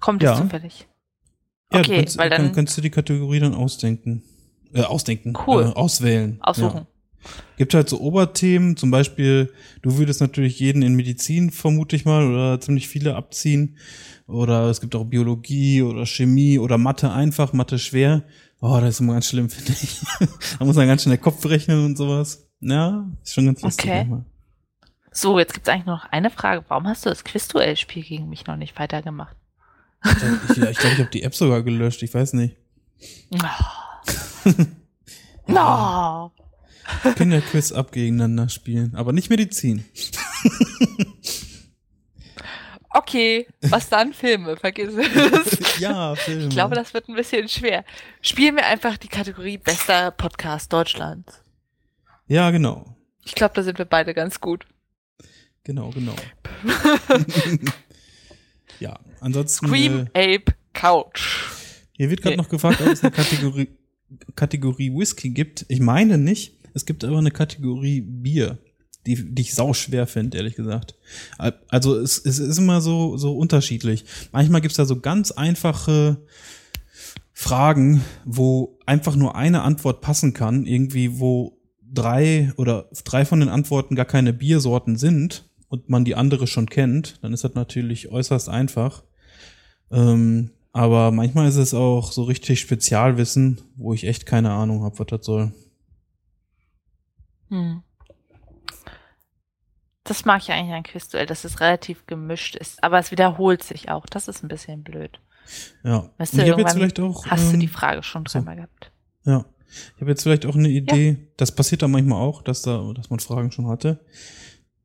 [0.01, 0.37] kommt es Ja.
[0.37, 0.87] zufällig?
[1.73, 4.23] Ja, Okay, kannst, weil dann dann- kannst du die Kategorie dann ausdenken.
[4.73, 5.35] Äh, ausdenken.
[5.47, 5.65] Cool.
[5.65, 6.39] Äh, auswählen.
[6.43, 6.77] Aussuchen.
[6.81, 6.87] Ja.
[7.57, 12.27] Gibt halt so Oberthemen, zum Beispiel, du würdest natürlich jeden in Medizin, vermute ich mal,
[12.31, 13.79] oder ziemlich viele abziehen.
[14.27, 18.25] Oder es gibt auch Biologie oder Chemie oder Mathe einfach, Mathe schwer.
[18.61, 20.01] Oh, das ist immer ganz schlimm, finde ich.
[20.59, 22.44] da muss man ganz schnell Kopf rechnen und sowas.
[22.65, 23.91] Ja, ist schon ganz lustig.
[23.91, 24.23] Okay.
[25.13, 26.65] So, jetzt gibt es eigentlich nur noch eine Frage.
[26.69, 29.37] Warum hast du das Quizduell-Spiel gegen mich noch nicht weitergemacht?
[30.05, 32.57] Ich glaube, ich, glaub, ich, glaub, ich habe die App sogar gelöscht, ich weiß nicht.
[35.47, 36.33] No.
[37.17, 39.85] Kinderquiz ab gegeneinander spielen, aber nicht Medizin.
[42.97, 44.13] Okay, was dann?
[44.13, 45.81] Filme, vergiss es.
[45.81, 46.45] ja, Filme.
[46.45, 47.85] Ich glaube, das wird ein bisschen schwer.
[48.23, 51.44] Spielen wir einfach die Kategorie bester Podcast Deutschlands.
[52.27, 52.97] Ja, genau.
[53.25, 54.67] Ich glaube, da sind wir beide ganz gut.
[55.65, 56.15] Genau, genau.
[58.81, 59.67] ja, ansonsten.
[59.67, 61.45] Scream Äh, Ape Couch.
[61.93, 62.43] hier wird gerade Nee.
[62.43, 63.69] noch gefragt, ob es eine Kategorie,
[64.37, 65.65] Kategorie Whisky gibt.
[65.69, 66.55] Ich meine nicht.
[66.75, 68.59] Es gibt aber eine Kategorie Bier,
[69.07, 70.97] die, die ich sau schwer finde, ehrlich gesagt.
[71.39, 74.05] Al- Also es, es ist immer so, so unterschiedlich.
[74.33, 76.21] Manchmal gibt's da so ganz einfache
[77.33, 81.57] Fragen, wo einfach nur eine Antwort passen kann, irgendwie, wo
[81.95, 86.69] drei oder drei von den Antworten gar keine Biersorten sind und man die andere schon
[86.69, 89.03] kennt, dann ist das natürlich äußerst einfach.
[89.91, 94.99] Ähm, aber manchmal ist es auch so richtig Spezialwissen, wo ich echt keine Ahnung habe,
[94.99, 95.53] was das soll.
[97.49, 97.83] Hm.
[100.03, 102.83] Das mag ich eigentlich an Quizduell, dass es relativ gemischt ist.
[102.83, 104.05] Aber es wiederholt sich auch.
[104.07, 105.19] Das ist ein bisschen blöd.
[105.83, 106.11] Ja.
[106.19, 107.27] Weißt du, ich jetzt vielleicht auch.
[107.27, 108.39] Hast du ähm, die Frage schon so.
[108.39, 108.91] dreimal gehabt?
[109.25, 109.47] Ja.
[109.95, 111.17] Ich habe jetzt vielleicht auch eine Idee.
[111.37, 114.01] Das passiert da manchmal auch, dass da, dass man Fragen schon hatte.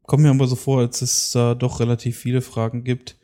[0.03, 3.17] Kommt mir aber so vor, als es da doch relativ viele Fragen gibt.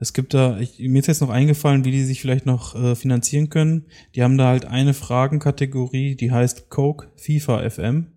[0.00, 2.96] Es gibt da, ich, mir ist jetzt noch eingefallen, wie die sich vielleicht noch äh,
[2.96, 3.86] finanzieren können.
[4.14, 8.08] Die haben da halt eine Fragenkategorie, die heißt Coke FIFA FM.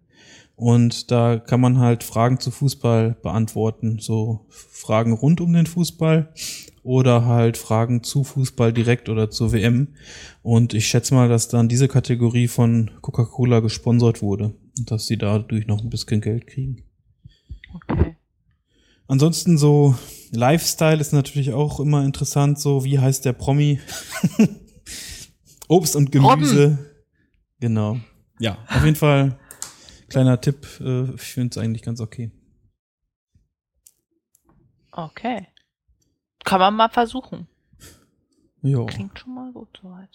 [0.56, 4.00] Und da kann man halt Fragen zu Fußball beantworten.
[4.00, 6.34] So Fragen rund um den Fußball
[6.88, 9.90] oder halt Fragen zu Fußball direkt oder zur WM.
[10.42, 15.18] Und ich schätze mal, dass dann diese Kategorie von Coca-Cola gesponsert wurde und dass sie
[15.18, 16.84] dadurch noch ein bisschen Geld kriegen.
[17.74, 18.16] Okay.
[19.10, 19.96] Ansonsten so
[20.32, 22.58] Lifestyle ist natürlich auch immer interessant.
[22.58, 23.82] So wie heißt der Promi?
[25.68, 26.78] Obst und Gemüse.
[27.60, 28.00] Genau.
[28.40, 29.38] Ja, auf jeden Fall
[30.08, 30.66] kleiner Tipp.
[30.80, 32.32] Äh, ich finde es eigentlich ganz okay.
[34.94, 35.48] Okay.
[36.48, 37.46] Kann man mal versuchen.
[38.62, 38.86] Jo.
[38.86, 40.10] Klingt schon mal gut soweit.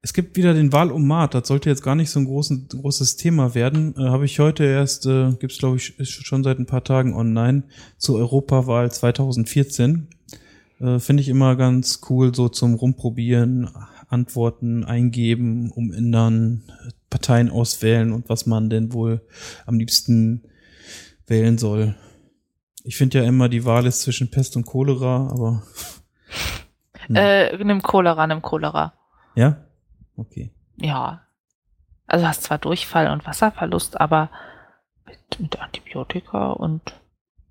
[0.00, 3.54] Es gibt wieder den Wahlomat, das sollte jetzt gar nicht so ein großen, großes Thema
[3.54, 3.94] werden.
[3.98, 7.14] Äh, Habe ich heute erst, äh, gibt es glaube ich schon seit ein paar Tagen
[7.14, 7.64] online,
[7.98, 10.06] zur Europawahl 2014.
[10.78, 13.70] Äh, Finde ich immer ganz cool, so zum Rumprobieren,
[14.08, 16.62] Antworten eingeben, umändern,
[17.10, 19.20] Parteien auswählen und was man denn wohl
[19.66, 20.44] am liebsten
[21.26, 21.96] wählen soll.
[22.84, 25.62] Ich finde ja immer, die Wahl ist zwischen Pest und Cholera, aber.
[27.06, 27.16] Hm.
[27.16, 28.92] Äh, nimm Cholera, nimm Cholera.
[29.34, 29.64] Ja?
[30.16, 30.52] Okay.
[30.76, 31.22] Ja.
[32.06, 34.30] Also hast zwar Durchfall und Wasserverlust, aber
[35.06, 37.00] mit, mit Antibiotika und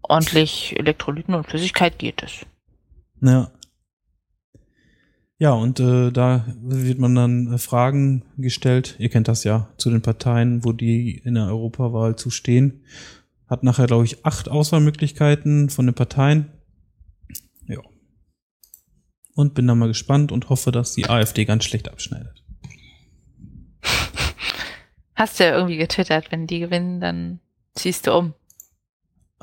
[0.01, 2.45] ordentlich Elektrolyten und Flüssigkeit geht es.
[3.21, 3.51] Ja.
[5.37, 8.95] Ja, und äh, da wird man dann äh, Fragen gestellt.
[8.99, 12.83] Ihr kennt das ja zu den Parteien, wo die in der Europawahl zu stehen.
[13.49, 16.51] Hat nachher, glaube ich, acht Auswahlmöglichkeiten von den Parteien.
[17.67, 17.79] Ja.
[19.33, 22.43] Und bin da mal gespannt und hoffe, dass die AfD ganz schlecht abschneidet.
[25.15, 27.39] Hast du ja irgendwie getwittert, wenn die gewinnen, dann
[27.75, 28.33] ziehst du um.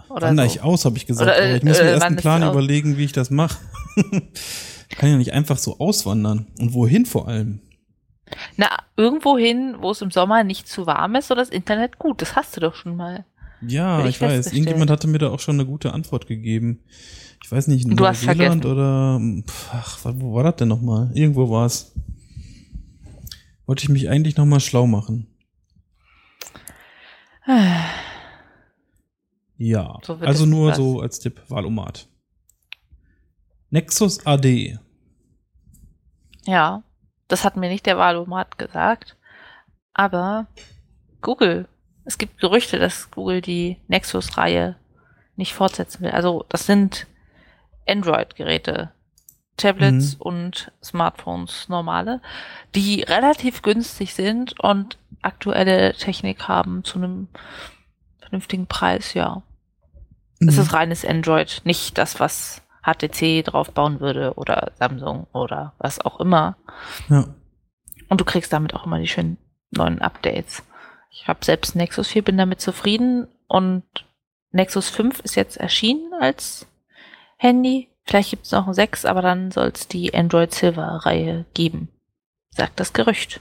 [0.08, 0.54] Oder Wandere so.
[0.54, 1.28] ich aus, habe ich gesagt.
[1.28, 3.58] Oder, äh, ich muss mir äh, erst einen Plan überlegen, wie ich das mache.
[4.88, 6.46] kann ja nicht einfach so auswandern.
[6.58, 7.60] Und wohin vor allem?
[8.56, 12.22] Na, irgendwo hin, wo es im Sommer nicht zu warm ist oder das Internet gut.
[12.22, 13.24] Das hast du doch schon mal.
[13.60, 14.52] Ja, ich, ich weiß.
[14.52, 16.80] Irgendjemand hatte mir da auch schon eine gute Antwort gegeben.
[17.42, 19.20] Ich weiß nicht, in Neuseeland oder
[19.72, 21.10] ach, wo war das denn nochmal?
[21.14, 21.94] Irgendwo war es.
[23.66, 25.26] Wollte ich mich eigentlich nochmal schlau machen.
[29.58, 30.76] Ja, so also nur was.
[30.76, 32.08] so als Tipp, Wahlomat.
[33.70, 34.78] Nexus AD.
[36.44, 36.82] Ja,
[37.28, 39.16] das hat mir nicht der Wahlomat gesagt,
[39.94, 40.46] aber
[41.22, 41.68] Google.
[42.06, 44.76] Es gibt Gerüchte, dass Google die Nexus-Reihe
[45.36, 46.12] nicht fortsetzen will.
[46.12, 47.06] Also das sind
[47.86, 48.92] Android-Geräte,
[49.56, 50.22] Tablets mhm.
[50.22, 52.20] und Smartphones normale,
[52.74, 57.28] die relativ günstig sind und aktuelle Technik haben zu einem
[58.20, 59.42] vernünftigen Preis, ja.
[60.40, 60.48] Mhm.
[60.48, 66.00] Es ist reines Android, nicht das, was HTC drauf bauen würde oder Samsung oder was
[66.00, 66.56] auch immer.
[67.08, 67.26] Ja.
[68.08, 69.38] Und du kriegst damit auch immer die schönen
[69.70, 70.62] neuen Updates.
[71.18, 73.84] Ich habe selbst Nexus 4, bin damit zufrieden und
[74.52, 76.66] Nexus 5 ist jetzt erschienen als
[77.38, 77.88] Handy.
[78.04, 81.88] Vielleicht gibt es noch ein 6, aber dann soll es die Android Silver-Reihe geben,
[82.50, 83.40] sagt das Gerücht.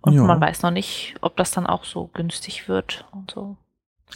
[0.00, 0.22] Und ja.
[0.24, 3.58] man weiß noch nicht, ob das dann auch so günstig wird und so.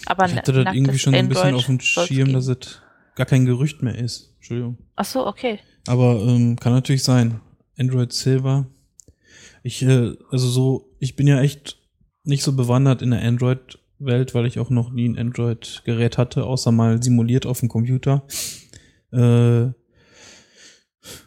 [0.06, 2.80] Aber ich hatte das irgendwie schon ein bisschen auf dem Schirm, dass es
[3.16, 4.32] gar kein Gerücht mehr ist.
[4.36, 4.78] Entschuldigung.
[4.96, 5.60] Ach so, okay.
[5.86, 7.42] Aber ähm, kann natürlich sein.
[7.78, 8.66] Android Silver.
[9.62, 11.83] Ich, äh, also so, ich bin ja echt
[12.24, 16.72] nicht so bewandert in der Android-Welt, weil ich auch noch nie ein Android-Gerät hatte, außer
[16.72, 18.26] mal simuliert auf dem Computer.
[19.12, 19.68] Äh,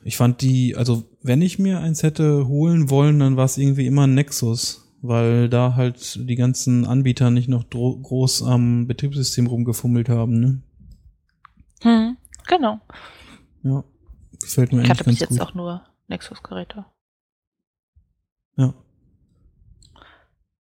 [0.03, 3.85] ich fand die, also wenn ich mir eins hätte holen wollen, dann war es irgendwie
[3.85, 10.09] immer ein Nexus, weil da halt die ganzen Anbieter nicht noch groß am Betriebssystem rumgefummelt
[10.09, 10.61] haben, ne?
[11.81, 12.79] Hm, genau.
[13.61, 13.83] Ja,
[14.41, 15.07] gefällt mir ich eigentlich gut.
[15.07, 16.85] Hatte bis jetzt auch nur Nexus-Geräte.
[18.55, 18.73] Ja.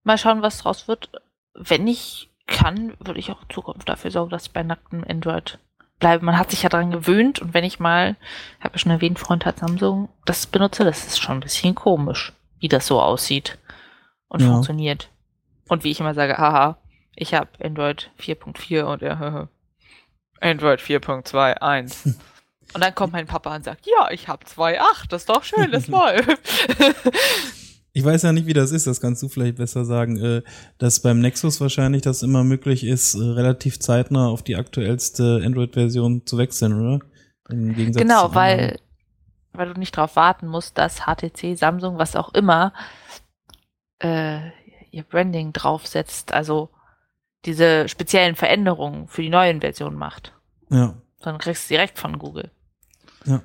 [0.06, 1.10] Mal schauen, was draus wird.
[1.54, 5.58] Wenn ich kann, würde ich auch in Zukunft dafür sorgen, dass ich bei nacktem Android
[6.00, 6.24] bleibe.
[6.24, 8.16] Man hat sich ja daran gewöhnt und wenn ich mal,
[8.60, 12.34] habe ja schon erwähnt, Freund hat Samsung, das benutze, das ist schon ein bisschen komisch,
[12.60, 13.58] wie das so aussieht
[14.28, 14.48] und ja.
[14.48, 15.10] funktioniert.
[15.68, 16.78] Und wie ich immer sage, haha,
[17.16, 19.50] ich habe Android 4.4 und er,
[20.40, 22.16] Android 4.2.1.
[22.74, 25.72] Und dann kommt mein Papa und sagt, ja, ich habe 2.8, das ist doch schön,
[25.72, 26.40] das läuft.
[27.96, 30.42] Ich weiß ja nicht, wie das ist, das kannst du vielleicht besser sagen, äh,
[30.78, 36.26] dass beim Nexus wahrscheinlich das immer möglich ist, äh, relativ zeitnah auf die aktuellste Android-Version
[36.26, 37.00] zu wechseln, oder?
[37.48, 38.82] Im Gegensatz genau, weil,
[39.54, 42.74] weil du nicht darauf warten musst, dass HTC, Samsung, was auch immer,
[44.00, 44.42] äh,
[44.92, 46.34] ihr Branding draufsetzt.
[46.34, 46.70] Also
[47.46, 50.34] diese speziellen Veränderungen für die neuen Versionen macht.
[50.70, 50.98] Ja.
[51.22, 52.52] Dann kriegst du direkt von Google.
[53.24, 53.42] Ja.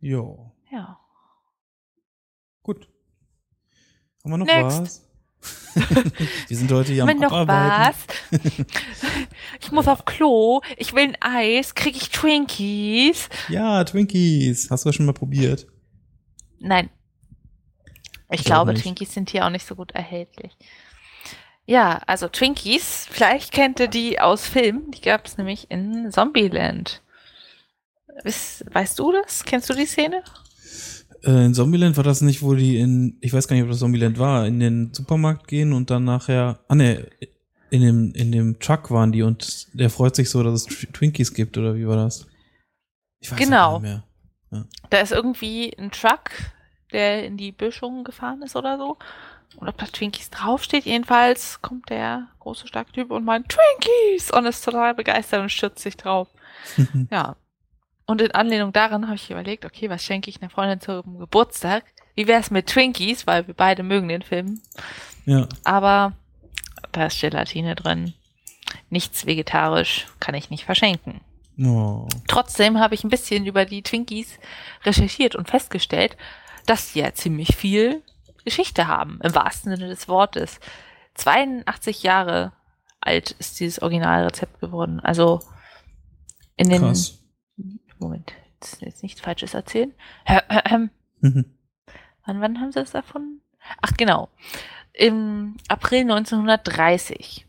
[0.00, 0.50] Jo.
[2.64, 2.88] Gut.
[4.24, 4.80] Haben wir noch Next.
[4.80, 5.04] was?
[6.48, 7.94] wir sind heute hier am noch Abarbeiten.
[8.30, 8.40] was?
[9.60, 10.62] ich muss auf Klo.
[10.78, 11.74] Ich will ein Eis.
[11.74, 13.28] Krieg ich Twinkies?
[13.50, 14.70] Ja, Twinkies.
[14.70, 15.66] Hast du das schon mal probiert?
[16.58, 16.88] Nein.
[18.30, 20.56] Ich, ich glaube, Twinkies sind hier auch nicht so gut erhältlich.
[21.66, 27.02] Ja, also Twinkies, vielleicht kennt ihr die aus Filmen, die gab es nämlich in Zombieland.
[28.24, 29.44] Weißt du das?
[29.44, 30.22] Kennst du die Szene?
[31.24, 33.78] Äh, in Zombieland war das nicht, wo die in, ich weiß gar nicht, ob das
[33.78, 37.06] Zombieland war, in den Supermarkt gehen und dann nachher, ah ne,
[37.70, 41.34] in dem, in dem Truck waren die und der freut sich so, dass es Twinkies
[41.34, 42.26] gibt, oder wie war das?
[43.20, 43.80] Ich weiß genau.
[43.80, 44.04] nicht mehr.
[44.52, 44.64] Ja.
[44.90, 46.30] Da ist irgendwie ein Truck,
[46.92, 48.98] der in die Böschung gefahren ist oder so.
[49.56, 54.46] Und ob da Twinkies draufsteht, jedenfalls kommt der große, starke Typ und meint Twinkies und
[54.46, 56.28] ist total begeistert und stürzt sich drauf.
[57.10, 57.36] ja.
[58.06, 61.84] Und in Anlehnung daran habe ich überlegt, okay, was schenke ich einer Freundin zum Geburtstag?
[62.14, 64.60] Wie wäre es mit Twinkies, weil wir beide mögen den Film.
[65.24, 65.48] Ja.
[65.64, 66.12] Aber
[66.92, 68.14] da ist Gelatine drin.
[68.90, 71.20] Nichts vegetarisch, kann ich nicht verschenken.
[71.58, 72.08] Oh.
[72.26, 74.38] Trotzdem habe ich ein bisschen über die Twinkies
[74.84, 76.16] recherchiert und festgestellt,
[76.66, 78.02] dass die ja ziemlich viel
[78.44, 80.60] Geschichte haben, im wahrsten Sinne des Wortes.
[81.14, 82.52] 82 Jahre
[83.00, 85.00] alt ist dieses Originalrezept geworden.
[85.00, 85.40] Also
[86.56, 87.23] in den Krass.
[87.98, 89.92] Moment, jetzt, jetzt nichts Falsches erzählen.
[91.20, 91.44] Mhm.
[92.26, 93.40] Wann, wann haben sie das erfunden?
[93.80, 94.28] Ach genau,
[94.92, 97.46] im April 1930.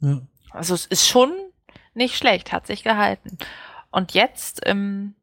[0.00, 0.20] Ja.
[0.50, 1.32] Also es ist schon
[1.94, 3.38] nicht schlecht, hat sich gehalten.
[3.90, 5.14] Und jetzt im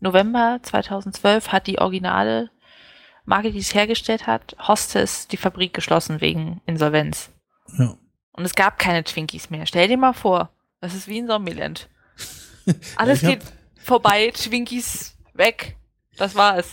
[0.00, 2.50] November 2012 hat die originale
[3.24, 7.30] Marke, die es hergestellt hat, Hostess, die Fabrik geschlossen wegen Insolvenz.
[7.78, 7.96] Ja.
[8.32, 9.66] Und es gab keine Twinkies mehr.
[9.66, 11.88] Stell dir mal vor, das ist wie in Zombieland.
[12.96, 13.42] Alles hab- geht
[13.82, 15.76] vorbei, Twinkies weg.
[16.20, 16.66] Das war es.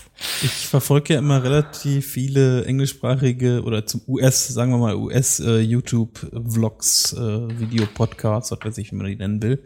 [0.43, 5.59] Ich verfolge ja immer relativ viele englischsprachige oder zum US, sagen wir mal US äh,
[5.59, 7.17] YouTube Vlogs, äh,
[7.57, 9.63] Videopodcasts, was weiß ich, wie man die nennen will.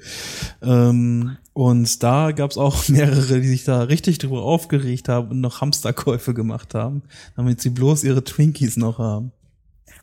[0.61, 5.41] Ähm, und da gab es auch mehrere, die sich da richtig drüber aufgeregt haben und
[5.41, 7.01] noch Hamsterkäufe gemacht haben,
[7.35, 9.31] damit sie bloß ihre Twinkies noch haben.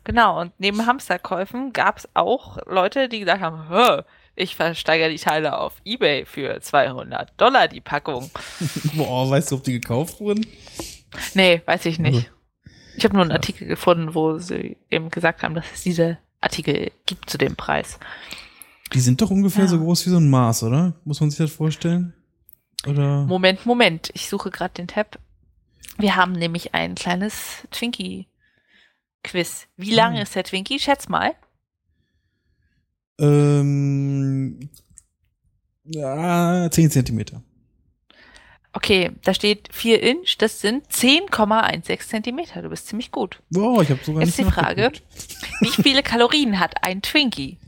[0.03, 3.69] Genau, und neben Hamsterkäufen gab es auch Leute, die gesagt haben,
[4.39, 8.31] ich versteigere die Teile auf Ebay für 200 Dollar die Packung.
[8.95, 10.47] Boah, weißt du, ob die gekauft wurden?
[11.35, 12.15] Nee, weiß ich nicht.
[12.15, 12.27] Also,
[12.97, 16.91] Ich habe nur einen Artikel gefunden, wo sie eben gesagt haben, dass es diese Artikel
[17.07, 17.99] gibt zu dem Preis.
[18.93, 19.71] Die sind doch ungefähr Ja.
[19.71, 20.95] so groß wie so ein Mars, oder?
[21.05, 22.15] Muss man sich das vorstellen?
[22.87, 23.25] Oder?
[23.25, 25.19] Moment, Moment, ich suche gerade den Tab.
[25.99, 29.67] Wir haben nämlich ein kleines Twinkie-Quiz.
[29.77, 30.23] Wie lang Ah.
[30.23, 30.79] ist der Twinkie?
[30.79, 31.35] Schätz mal.
[33.19, 34.71] Ähm,
[35.85, 37.43] ja, 10 Zentimeter.
[38.73, 42.63] Okay, da steht 4 Inch, das sind 10,16 Zentimeter.
[42.63, 43.43] Du bist ziemlich gut.
[43.51, 44.93] Wow, ich habe sogar Jetzt nicht die Frage.
[45.61, 47.59] Wie viele Kalorien hat ein Twinkie?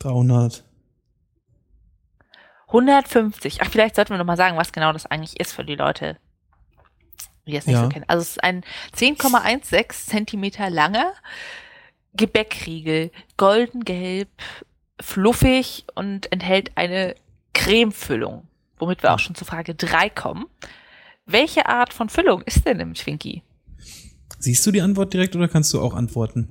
[0.00, 0.64] 300.
[2.66, 3.62] 150.
[3.62, 6.18] Ach, vielleicht sollten wir noch mal sagen, was genau das eigentlich ist für die Leute,
[7.46, 7.84] die das nicht Ja.
[7.84, 8.04] so kennen.
[8.08, 8.62] Also es ist ein
[8.94, 11.12] 10,16 Zentimeter langer
[12.14, 14.28] Gebäckriegel, goldengelb,
[15.00, 17.14] fluffig und enthält eine
[17.54, 18.46] Cremefüllung,
[18.78, 20.46] womit wir auch schon zur Frage 3 kommen.
[21.26, 23.42] Welche Art von Füllung ist denn im Twinkie?
[24.38, 26.50] Siehst du die Antwort direkt oder kannst du auch antworten?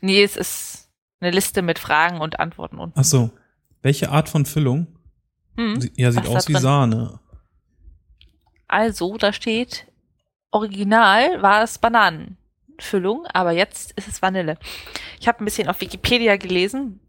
[0.00, 2.98] Nee, es ist eine Liste mit Fragen und Antworten unten.
[2.98, 3.30] Ach so.
[3.82, 4.86] Welche Art von Füllung?
[5.56, 5.90] Hm.
[5.96, 6.62] Ja, sieht aus wie drin?
[6.62, 7.20] Sahne.
[8.66, 9.86] Also, da steht,
[10.50, 11.78] original war es
[12.78, 14.58] Bananenfüllung, aber jetzt ist es Vanille.
[15.20, 17.00] Ich habe ein bisschen auf Wikipedia gelesen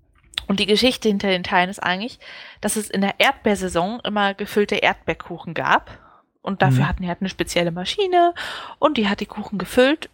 [0.47, 2.19] und die Geschichte hinter den Teilen ist eigentlich,
[2.61, 5.99] dass es in der Erdbeersaison immer gefüllte Erdbeerkuchen gab.
[6.41, 6.87] Und dafür Mhm.
[6.87, 8.33] hatten die halt eine spezielle Maschine
[8.77, 10.09] und die hat die Kuchen gefüllt.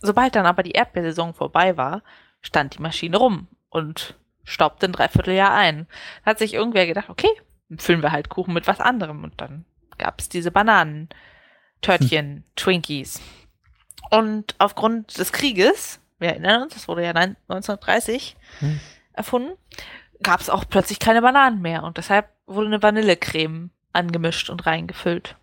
[0.00, 2.02] Sobald dann aber die Erdbeersaison vorbei war,
[2.40, 5.86] stand die Maschine rum und staubte ein Dreivierteljahr ein.
[6.24, 7.30] Da hat sich irgendwer gedacht, okay,
[7.68, 9.24] dann füllen wir halt Kuchen mit was anderem.
[9.24, 9.64] Und dann
[9.98, 13.20] gab es diese Bananentörtchen, Twinkies.
[14.12, 18.78] Und aufgrund des Krieges, wir erinnern uns, das wurde ja nein- 1930 Hm.
[19.14, 19.52] erfunden,
[20.22, 21.82] gab es auch plötzlich keine Bananen mehr.
[21.82, 25.36] Und deshalb wurde eine Vanillecreme angemischt und reingefüllt.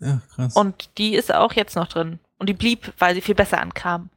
[0.00, 0.56] Ja, krass.
[0.56, 2.18] Und die ist auch jetzt noch drin.
[2.38, 4.08] Und die blieb, weil sie viel besser ankam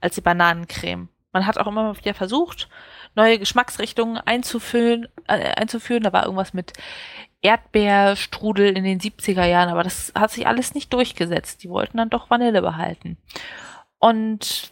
[0.00, 1.08] als die Bananencreme.
[1.32, 2.68] Man hat auch immer mal wieder versucht,
[3.14, 6.02] neue Geschmacksrichtungen einzuführen, äh, einzuführen.
[6.02, 6.72] Da war irgendwas mit
[7.42, 11.62] Erdbeerstrudel in den 70er Jahren, aber das hat sich alles nicht durchgesetzt.
[11.62, 13.16] Die wollten dann doch Vanille behalten.
[13.98, 14.70] Und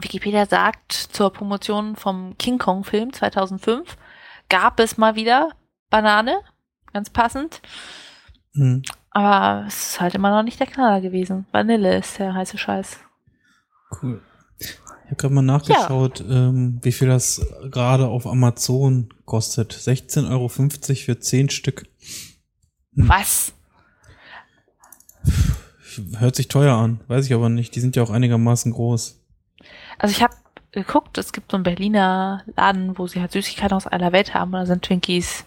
[0.00, 3.96] Wikipedia sagt, zur Promotion vom King Kong Film 2005
[4.48, 5.50] gab es mal wieder
[5.90, 6.40] Banane,
[6.92, 7.60] ganz passend.
[8.54, 8.82] Hm.
[9.10, 11.46] Aber es ist halt immer noch nicht der Knaller gewesen.
[11.52, 13.00] Vanille ist der heiße Scheiß.
[14.02, 14.22] Cool.
[14.60, 17.40] Ich habe gerade mal nachgeschaut, ähm, wie viel das
[17.70, 19.72] gerade auf Amazon kostet.
[19.72, 21.86] 16,50 Euro für 10 Stück.
[22.94, 23.08] Hm.
[23.08, 23.52] Was?
[26.18, 27.74] Hört sich teuer an, weiß ich aber nicht.
[27.74, 29.18] Die sind ja auch einigermaßen groß.
[29.98, 30.36] Also ich habe
[30.72, 34.52] geguckt, es gibt so einen Berliner Laden, wo sie halt Süßigkeiten aus aller Welt haben.
[34.52, 35.44] Und da sind Twinkies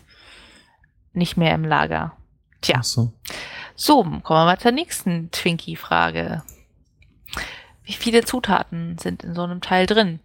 [1.14, 2.18] nicht mehr im Lager.
[2.62, 3.14] Tja, Ach so.
[3.76, 6.44] so, kommen wir mal zur nächsten Twinkie-Frage.
[7.92, 10.22] Wie viele Zutaten sind in so einem Teil drin?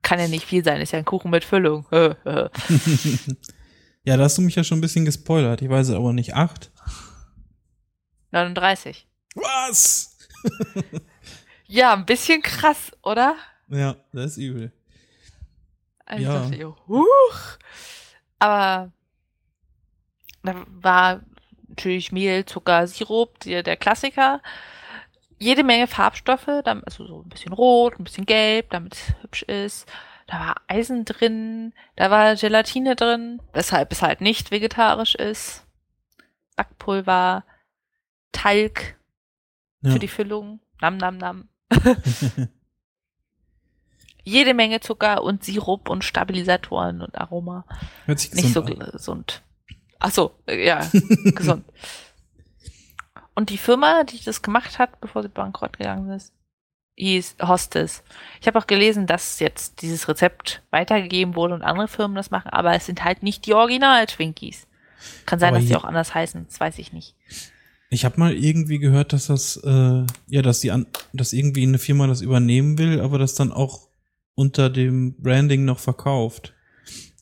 [0.00, 1.86] Kann ja nicht viel sein, ist ja ein Kuchen mit Füllung.
[4.04, 5.62] Ja, da hast du mich ja schon ein bisschen gespoilert.
[5.62, 6.34] Ich weiß es aber nicht.
[6.34, 6.72] Acht?
[8.32, 9.06] 39.
[9.34, 10.16] Was?
[11.66, 13.36] Ja, ein bisschen krass, oder?
[13.68, 14.72] Ja, das ist übel.
[16.04, 16.44] Also Ja.
[16.44, 17.38] ich dachte, huch.
[18.40, 18.90] Aber
[20.42, 21.20] da war
[21.68, 24.42] natürlich Mehl, Zucker, Sirup, der, der Klassiker.
[25.42, 29.90] Jede Menge Farbstoffe, also so ein bisschen rot, ein bisschen gelb, damit es hübsch ist.
[30.28, 35.66] Da war Eisen drin, da war Gelatine drin, weshalb es halt nicht vegetarisch ist.
[36.56, 37.44] Backpulver,
[38.30, 38.96] Talg
[39.80, 39.90] Ja.
[39.92, 40.60] für die Füllung.
[40.80, 41.48] Nam, nam, nam.
[44.24, 47.64] Jede Menge Zucker und Sirup und Stabilisatoren und Aroma.
[48.06, 48.90] Hört sich Nicht so gesund an.
[48.92, 49.42] gesund.
[49.98, 50.88] Ach so, äh, ja,
[51.34, 51.64] gesund.
[53.34, 56.32] Und die Firma, die das gemacht hat, bevor sie bankrott gegangen ist,
[56.96, 58.02] hieß Hostess.
[58.40, 62.50] Ich habe auch gelesen, dass jetzt dieses Rezept weitergegeben wurde und andere Firmen das machen,
[62.50, 64.66] aber es sind halt nicht die Original-Twinkies.
[65.26, 67.16] Kann sein, Aber dass die auch anders heißen, das weiß ich nicht.
[67.90, 71.78] Ich habe mal irgendwie gehört, dass das, äh, ja, dass die an, dass irgendwie eine
[71.78, 73.88] Firma das übernehmen will, aber das dann auch
[74.34, 76.54] unter dem Branding noch verkauft.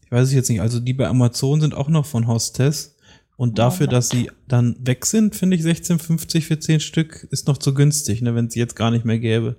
[0.04, 0.60] Ich weiß es jetzt nicht.
[0.60, 2.96] Also die bei Amazon sind auch noch von Hostess.
[3.40, 7.56] Und dafür, dass sie dann weg sind, finde ich 16,50 für 10 Stück ist noch
[7.56, 9.58] zu günstig, ne, wenn es jetzt gar nicht mehr gäbe.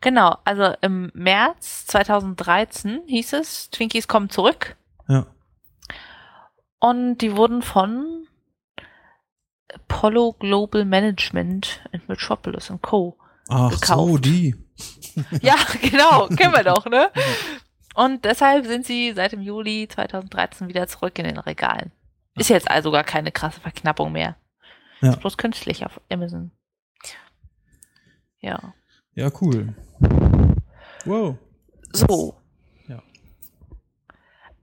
[0.00, 4.74] Genau, also im März 2013 hieß es, Twinkies kommen zurück.
[5.06, 5.26] Ja.
[6.78, 8.26] Und die wurden von
[9.74, 13.18] Apollo Global Management and Metropolis und Co.
[13.48, 14.24] Ach so, Gekauft.
[14.24, 14.54] die.
[15.42, 17.10] Ja, genau, kennen wir doch, ne?
[17.94, 21.92] Und deshalb sind sie seit dem Juli 2013 wieder zurück in den Regalen.
[22.36, 24.36] Ist jetzt also gar keine krasse Verknappung mehr.
[25.00, 25.10] Ja.
[25.10, 26.50] Ist bloß künstlich auf Amazon.
[28.40, 28.74] Ja.
[29.14, 29.74] Ja, cool.
[31.04, 31.36] Wow.
[31.92, 32.36] So.
[32.88, 33.02] Ja.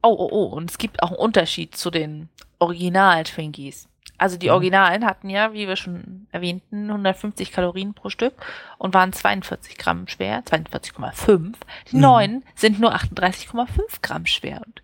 [0.02, 0.46] Oh, oh, oh.
[0.56, 3.88] Und es gibt auch einen Unterschied zu den Original-Twinkies.
[4.18, 4.52] Also die.
[4.52, 8.34] Originalen hatten ja, wie wir schon erwähnten, 150 Kalorien pro Stück
[8.78, 11.56] und waren 42 Gramm schwer, 42,5.
[11.92, 12.02] Die Mhm.
[12.02, 14.84] neuen sind nur 38,5 Gramm schwer und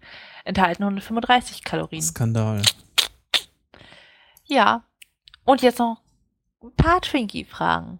[0.49, 2.01] enthalten 135 Kalorien.
[2.01, 2.61] Skandal.
[4.45, 4.83] Ja.
[5.45, 6.01] Und jetzt noch
[6.61, 7.99] ein paar Twinkie-Fragen.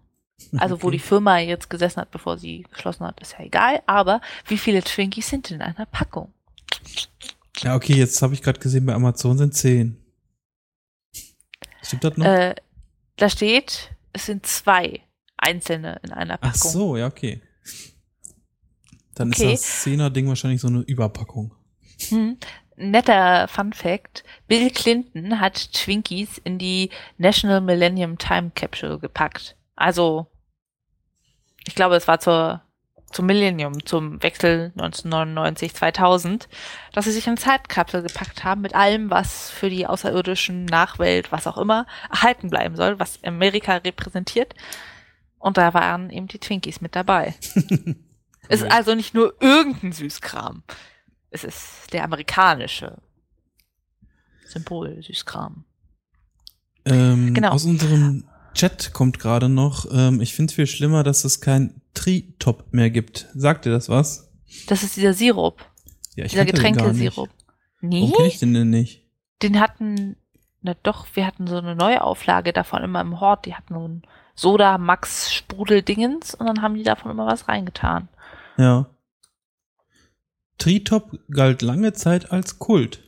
[0.56, 0.96] Also wo Okay.
[0.96, 3.82] die Firma jetzt gesessen hat, bevor sie geschlossen hat, ist ja egal.
[3.86, 6.32] Aber wie viele Twinkies sind in einer Packung?
[7.62, 9.96] Ja, okay, jetzt habe ich gerade gesehen, bei Amazon sind 10.
[11.82, 12.24] Stimmt das noch?
[12.26, 12.54] Äh,
[13.16, 15.00] da steht, es sind zwei
[15.36, 16.70] einzelne in einer Ach Packung.
[16.70, 17.42] so, ja, okay.
[19.14, 19.52] Dann Okay.
[19.52, 21.54] ist das 10er-Ding wahrscheinlich so eine Überpackung.
[22.08, 22.38] Hm.
[22.80, 24.24] Netter Fun Fact.
[24.48, 29.56] Bill Clinton hat Twinkies in die National Millennium Time Capsule gepackt.
[29.76, 30.26] Also,
[31.66, 32.62] ich glaube, es war zur,
[33.12, 36.48] zum Millennium, zum Wechsel 1999, 2000,
[36.92, 41.46] dass sie sich eine Zeitkapsel gepackt haben mit allem, was für die außerirdischen Nachwelt, was
[41.46, 44.54] auch immer, erhalten bleiben soll, was Amerika repräsentiert.
[45.38, 47.34] Und da waren eben die Twinkies mit dabei.
[48.48, 50.62] Es ist also nicht nur irgendein Süßkram.
[51.30, 52.98] Es ist der amerikanische
[54.46, 55.64] Symbol Süßkram.
[56.84, 57.50] Ähm, Genau.
[57.50, 58.24] Aus unserem
[58.54, 62.90] Chat kommt gerade noch, ähm, ich finde es viel schlimmer, dass es kein Tri-Top mehr
[62.90, 63.28] gibt.
[63.34, 64.32] Sagt dir das was?
[64.66, 65.64] Das ist dieser Sirup,
[66.16, 66.44] Ja, ich dieser.
[66.44, 67.28] Getränkesirup.
[67.28, 69.06] Warum Nee, kenne ich den denn nicht?
[69.42, 70.16] den hatten,
[70.60, 73.46] na doch, wir hatten so eine Neuauflage davon immer im Hort.
[73.46, 74.02] Die hatten so ein
[74.34, 78.08] Soda Max Sprudel Dingens und dann haben die davon immer was reingetan.
[78.58, 78.86] Ja.
[80.60, 83.02] Tri-Top galt lange Zeit als Kult.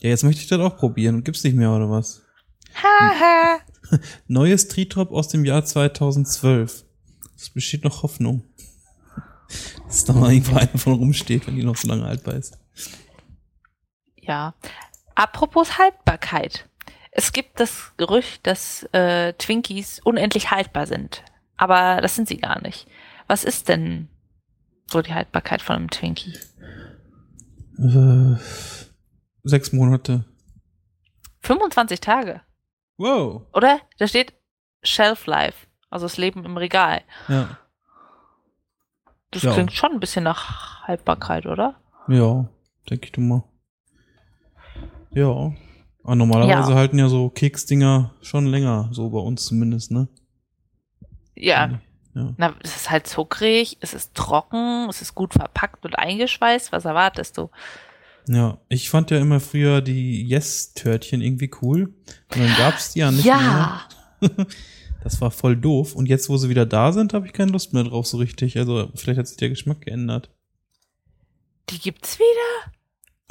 [0.00, 1.22] Ja, jetzt möchte ich das auch probieren.
[1.22, 2.22] Gibt's nicht mehr oder was?
[2.74, 3.60] Haha.
[4.26, 6.84] Neues Tri-Top aus dem Jahr 2012.
[7.36, 8.44] Es besteht noch Hoffnung.
[9.86, 12.58] Dass da mal irgendwo einer von rumsteht, wenn die noch so lange haltbar ist.
[14.16, 14.54] Ja.
[15.14, 16.66] Apropos Haltbarkeit.
[17.10, 21.22] Es gibt das Gerücht, dass äh, Twinkies unendlich haltbar sind.
[21.58, 22.86] Aber das sind sie gar nicht.
[23.26, 24.08] Was ist denn
[24.90, 26.32] so die Haltbarkeit von einem Twinkie?
[27.82, 28.36] Äh,
[29.44, 30.24] sechs Monate.
[31.40, 32.40] 25 Tage,
[32.98, 33.42] Wow.
[33.52, 33.80] oder?
[33.98, 34.32] Da steht
[34.84, 37.02] Shelf Life, also das Leben im Regal.
[37.28, 37.58] Ja.
[39.32, 39.52] Das Ja.
[39.54, 41.74] klingt schon ein bisschen nach Haltbarkeit, oder?
[42.08, 42.48] Ja,
[42.88, 43.42] denke ich du mal.
[45.10, 45.52] Ja.
[46.04, 46.76] Aber normalerweise Ja.
[46.76, 50.08] halten ja so Keksdinger schon länger, so bei uns zumindest, ne?
[51.34, 51.80] Ja.
[52.14, 52.34] Ja.
[52.36, 56.72] Na, es ist halt zuckrig, es ist trocken, es ist gut verpackt und eingeschweißt.
[56.72, 57.50] Was erwartest du?
[58.28, 61.94] Ja, ich fand ja immer früher die Yes-Törtchen irgendwie cool.
[62.32, 63.86] Und dann gab's die ja nicht ja.
[64.20, 64.46] mehr.
[65.02, 65.96] Das war voll doof.
[65.96, 68.56] Und jetzt, wo sie wieder da sind, habe ich keine Lust mehr drauf so richtig.
[68.56, 70.30] Also vielleicht hat sich der Geschmack geändert.
[71.70, 72.72] Die gibt's wieder?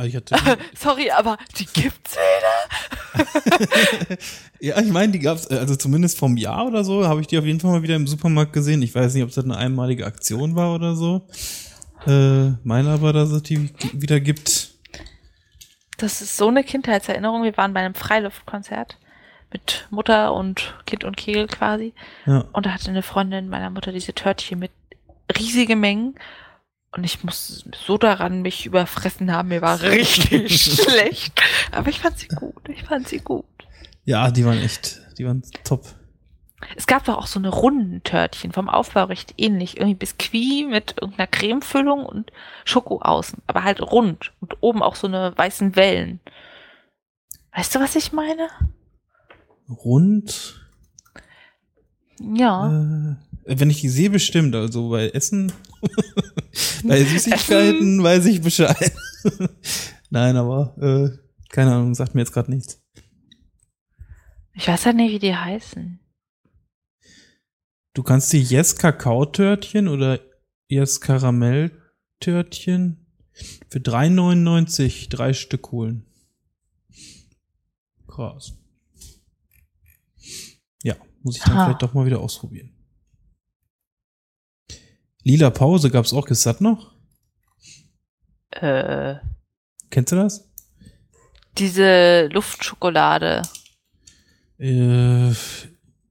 [0.01, 0.19] Also
[0.77, 2.17] Sorry, aber die gibt's
[3.17, 4.17] wieder.
[4.59, 7.37] ja, ich meine, die gab's, äh, also zumindest vom Jahr oder so, habe ich die
[7.37, 8.81] auf jeden Fall mal wieder im Supermarkt gesehen.
[8.81, 11.27] Ich weiß nicht, ob das eine einmalige Aktion war oder so.
[12.07, 14.71] Äh, meine aber, dass es die wieder gibt.
[15.97, 17.43] Das ist so eine Kindheitserinnerung.
[17.43, 18.97] Wir waren bei einem Freiluftkonzert
[19.53, 21.93] mit Mutter und Kind und Kegel quasi.
[22.25, 22.45] Ja.
[22.53, 24.71] Und da hatte eine Freundin meiner Mutter diese Törtchen mit
[25.37, 26.15] riesige Mengen.
[26.93, 29.49] Und ich muss so daran mich überfressen haben.
[29.49, 31.41] Mir war richtig schlecht.
[31.71, 32.67] Aber ich fand sie gut.
[32.67, 33.45] Ich fand sie gut.
[34.03, 35.85] Ja, die waren echt, die waren top.
[36.75, 39.77] Es gab doch auch so eine runden Törtchen vom Aufbau recht ähnlich.
[39.77, 42.31] Irgendwie Biskuit mit irgendeiner Cremefüllung und
[42.65, 43.39] Schoko außen.
[43.47, 44.33] Aber halt rund.
[44.41, 46.19] Und oben auch so eine weißen Wellen.
[47.55, 48.49] Weißt du, was ich meine?
[49.69, 50.67] Rund.
[52.19, 52.67] Ja.
[52.67, 53.15] Äh,
[53.45, 54.55] wenn ich die sehe, bestimmt.
[54.55, 55.51] Also bei Essen,
[56.83, 58.91] bei Süßigkeiten weiß ich Bescheid.
[60.09, 61.17] Nein, aber äh,
[61.49, 62.81] keine Ahnung, sagt mir jetzt gerade nichts.
[64.53, 65.99] Ich weiß ja nicht, wie die heißen.
[67.93, 70.19] Du kannst die Yes Kakao-Törtchen oder
[70.69, 73.05] Yes Karamell-Törtchen
[73.69, 76.05] für 3,99 drei Stück holen.
[78.07, 78.53] Krass.
[80.83, 81.65] Ja, muss ich dann Ha.
[81.65, 82.70] vielleicht doch mal wieder ausprobieren.
[85.23, 86.27] Lila Pause gab's auch.
[86.27, 86.91] Ist das noch?
[88.51, 89.15] Äh,
[89.89, 90.47] Kennst du das?
[91.57, 93.41] diese Luftschokolade.
[94.57, 95.33] Äh,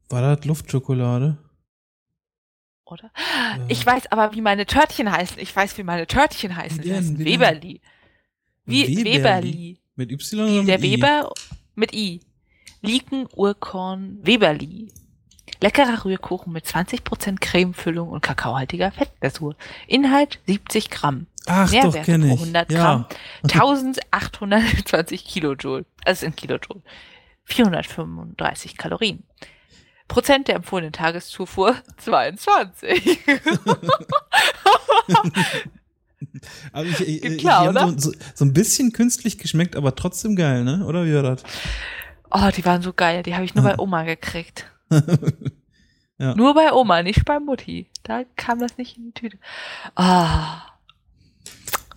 [0.09, 1.39] war das Luftschokolade?
[2.85, 3.11] Oder?
[3.15, 5.39] Äh, Ich weiß aber, wie meine Törtchen heißen.
[5.39, 6.83] Ich weiß, wie meine Törtchen heißen.
[6.83, 7.25] Die heißen denn?
[7.27, 7.81] Weberli.
[8.67, 9.81] Wie Weberli?
[9.97, 10.83] Mit Y oder mit der I?
[10.83, 11.33] Weber
[11.75, 12.21] mit I.
[12.83, 14.93] Liken, Urkorn, Weberli.
[15.61, 19.57] Leckerer Rührkuchen mit 20% Cremefüllung und kakaohaltiger Fettglasur.
[19.87, 21.27] Inhalt 70 Gramm.
[21.47, 22.41] Ach, doch, Nährwerte kenne pro ich.
[22.41, 22.79] 100 ja.
[22.79, 23.07] Gramm.
[23.43, 25.85] 1820 Kilojoule.
[26.05, 26.83] Also in Kilojoule.
[27.45, 29.25] 435 Kalorien.
[30.09, 33.21] Prozent der empfohlenen Tageszufuhr 22.
[36.73, 37.95] Aber ich, ich, Geht ich, klar, oder?
[37.97, 40.85] So, so, ein bisschen künstlich geschmeckt, aber trotzdem geil, ne?
[40.85, 41.43] Oder wie war das?
[42.31, 43.23] Oh, die waren so geil.
[43.23, 44.67] Die habe ich nur bei Oma gekriegt.
[46.19, 46.35] Ja.
[46.35, 47.89] Nur bei Oma, nicht bei Mutti.
[48.03, 49.39] Da kam das nicht in die Tüte.
[49.95, 50.71] Ah,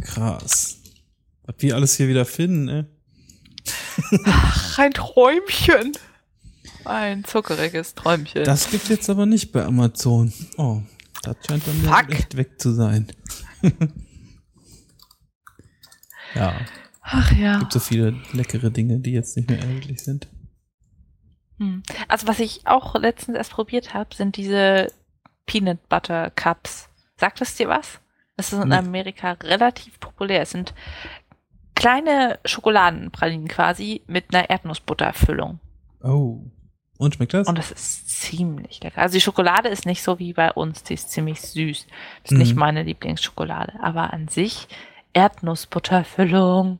[0.01, 0.79] Krass.
[1.45, 2.87] Was wir alles hier wieder finden, ne?
[4.25, 5.91] ach, ein Träumchen.
[6.85, 8.43] Ein zuckeriges Träumchen.
[8.43, 10.33] Das gibt's jetzt aber nicht bei Amazon.
[10.57, 10.81] Oh,
[11.23, 12.13] das scheint dann Fuck.
[12.13, 13.07] echt weg zu sein.
[16.35, 16.55] ja,
[17.01, 17.59] ach ja.
[17.59, 20.27] gibt so viele leckere Dinge, die jetzt nicht mehr erhältlich sind.
[21.63, 21.83] Hm.
[22.07, 24.91] Also was ich auch letztens erst probiert habe, sind diese
[25.45, 26.89] Peanut Butter Cups.
[27.17, 27.99] Sagt es dir was?
[28.37, 28.75] Das ist in Nee.
[28.77, 30.41] Amerika relativ populär.
[30.41, 30.73] Es sind
[31.75, 35.59] kleine Schokoladenpralinen quasi mit einer Erdnussbutterfüllung.
[36.03, 36.41] Oh.
[36.97, 37.47] Und schmeckt das?
[37.47, 39.01] Und das ist ziemlich lecker.
[39.01, 41.87] Also die Schokolade ist nicht so wie bei uns, die ist ziemlich süß.
[42.23, 42.37] Das ist Mhm.
[42.37, 43.73] nicht meine Lieblingsschokolade.
[43.81, 44.67] Aber an sich
[45.13, 46.79] Erdnussbutterfüllung.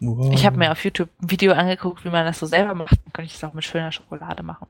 [0.00, 0.32] Wow.
[0.32, 2.92] Ich habe mir auf YouTube ein Video angeguckt, wie man das so selber macht.
[3.04, 4.66] Dann könnte ich das auch mit schöner Schokolade machen.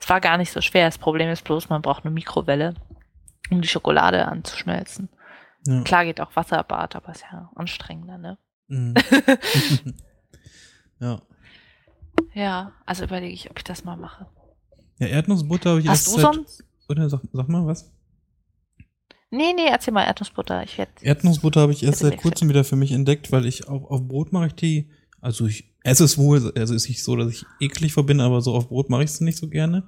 [0.00, 0.86] Es war gar nicht so schwer.
[0.86, 2.74] Das Problem ist bloß, man braucht eine Mikrowelle,
[3.50, 5.08] um die Schokolade anzuschmelzen.
[5.66, 5.82] ja.
[5.82, 8.38] Klar geht auch Wasserbad, aber ist ja anstrengender, ne?
[8.68, 8.94] Mhm.
[11.00, 11.20] ja.
[12.34, 14.26] Ja, also überlege ich, ob ich das mal mache.
[14.98, 16.64] Ja, Erdnussbutter habe ich Hast du seit, sonst?
[16.88, 17.92] Oder sag, sag mal was?
[19.30, 20.62] Nee, nee, erzähl mal Erdnussbutter.
[20.62, 20.92] Ich werde.
[21.02, 24.32] Erdnussbutter habe ich erst seit kurzem wieder für mich entdeckt, weil ich auf, auf Brot
[24.32, 27.92] mache ich die, also ich esse es wohl, also ist nicht so, dass ich eklig
[27.92, 29.86] vor bin, aber so auf Brot mache ich es nicht so gerne.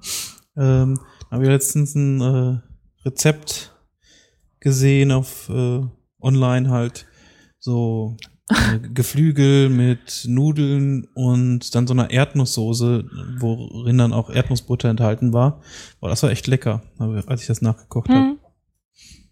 [0.56, 2.60] Ähm, habe ich letztens ein äh,
[3.06, 3.74] Rezept
[4.60, 5.80] gesehen auf äh,
[6.20, 7.06] online halt
[7.58, 8.16] so
[8.50, 13.04] äh, Geflügel mit Nudeln und dann so einer Erdnusssoße,
[13.38, 15.62] worin dann auch Erdnussbutter enthalten war.
[15.98, 18.36] Boah, das war echt lecker, als ich das nachgekocht habe.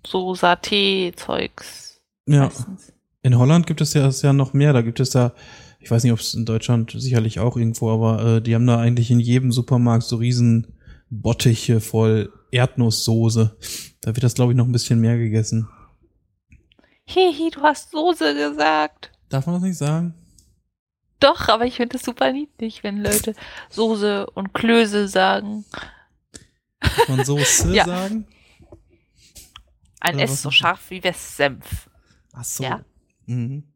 [0.08, 2.00] So Saté-Zeugs.
[2.26, 2.44] Ja.
[2.44, 2.92] meistens.
[3.22, 4.72] In Holland gibt es ja, es ja noch mehr.
[4.72, 5.32] Da gibt es da,
[5.80, 8.78] ich weiß nicht, ob es in Deutschland sicherlich auch irgendwo, aber äh, die haben da
[8.78, 10.78] eigentlich in jedem Supermarkt so riesen
[11.10, 13.56] Bottiche voll Erdnusssoße.
[14.00, 15.68] Da wird das, glaube ich, noch ein bisschen mehr gegessen.
[17.06, 19.10] Hihi, du hast Soße gesagt.
[19.28, 20.14] Darf man das nicht sagen?
[21.20, 23.34] Doch, aber ich finde es super niedlich, wenn Leute
[23.70, 25.64] Soße und Klöße sagen.
[26.80, 27.84] Darf man Soße Ja.
[27.84, 28.26] sagen?
[30.00, 31.90] Ein Oder S so scharf wie Westsenf.
[32.32, 32.62] Ach so.
[32.64, 32.84] Ja.
[33.26, 33.72] Mhm.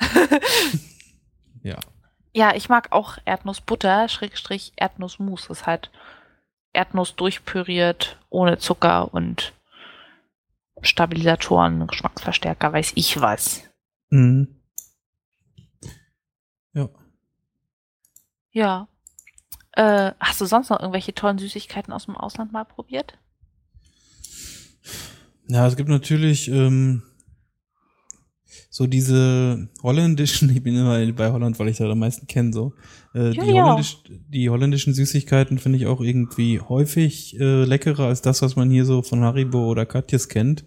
[1.62, 1.78] ja.
[2.34, 5.48] Ja, ich mag auch Erdnussbutter, Schrägstrich Erdnussmus.
[5.48, 5.90] Das ist halt
[6.72, 9.54] Erdnuss durchpüriert, ohne Zucker und
[10.82, 13.64] Stabilisatoren, Geschmacksverstärker, weiß ich was.
[14.10, 14.60] Mhm.
[16.72, 16.88] Ja.
[18.50, 18.88] Ja.
[19.72, 23.18] Äh, hast du sonst noch irgendwelche tollen Süßigkeiten aus dem Ausland mal probiert?
[25.48, 27.02] Ja, es gibt natürlich ähm,
[28.70, 32.74] so diese holländischen, ich bin immer bei Holland, weil ich da am meisten kenne, so.
[33.14, 33.64] Äh, Ja, die, ja.
[33.64, 38.70] holländisch, die holländischen Süßigkeiten finde ich auch irgendwie häufig äh, leckerer als das, was man
[38.70, 40.64] hier so von Haribo oder Katjes kennt.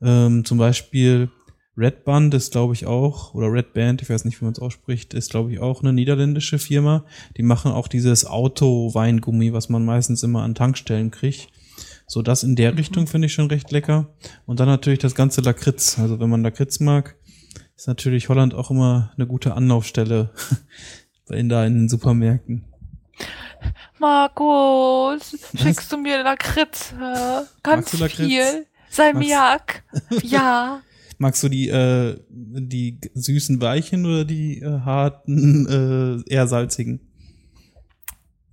[0.00, 1.30] Ähm, zum Beispiel
[1.76, 4.60] Red Band ist, glaube ich, auch, oder Red Band, ich weiß nicht, wie man es
[4.60, 7.04] ausspricht, ist, glaube ich, auch eine niederländische Firma.
[7.36, 11.48] Die machen auch dieses Auto-Weingummi, was man meistens immer an Tankstellen kriegt.
[12.06, 14.14] So das in der Richtung finde ich schon recht lecker.
[14.46, 15.98] Und dann natürlich das ganze Lakritz.
[15.98, 17.16] Also wenn man Lakritz mag,
[17.76, 20.30] ist natürlich Holland auch immer eine gute Anlaufstelle
[21.30, 22.64] in da in den Supermärkten.
[23.98, 26.94] Markus, schickst du mir Lakritz?
[27.62, 28.26] Ganz Lakritz?
[28.28, 28.66] viel.
[28.90, 29.82] Salmiak.
[30.22, 30.80] ja.
[31.18, 37.00] Magst du die äh, die süßen weichen oder die äh, harten äh, eher salzigen?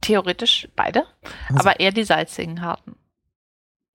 [0.02, 1.04] Theoretisch beide,
[1.50, 2.96] Also- aber eher die salzigen harten.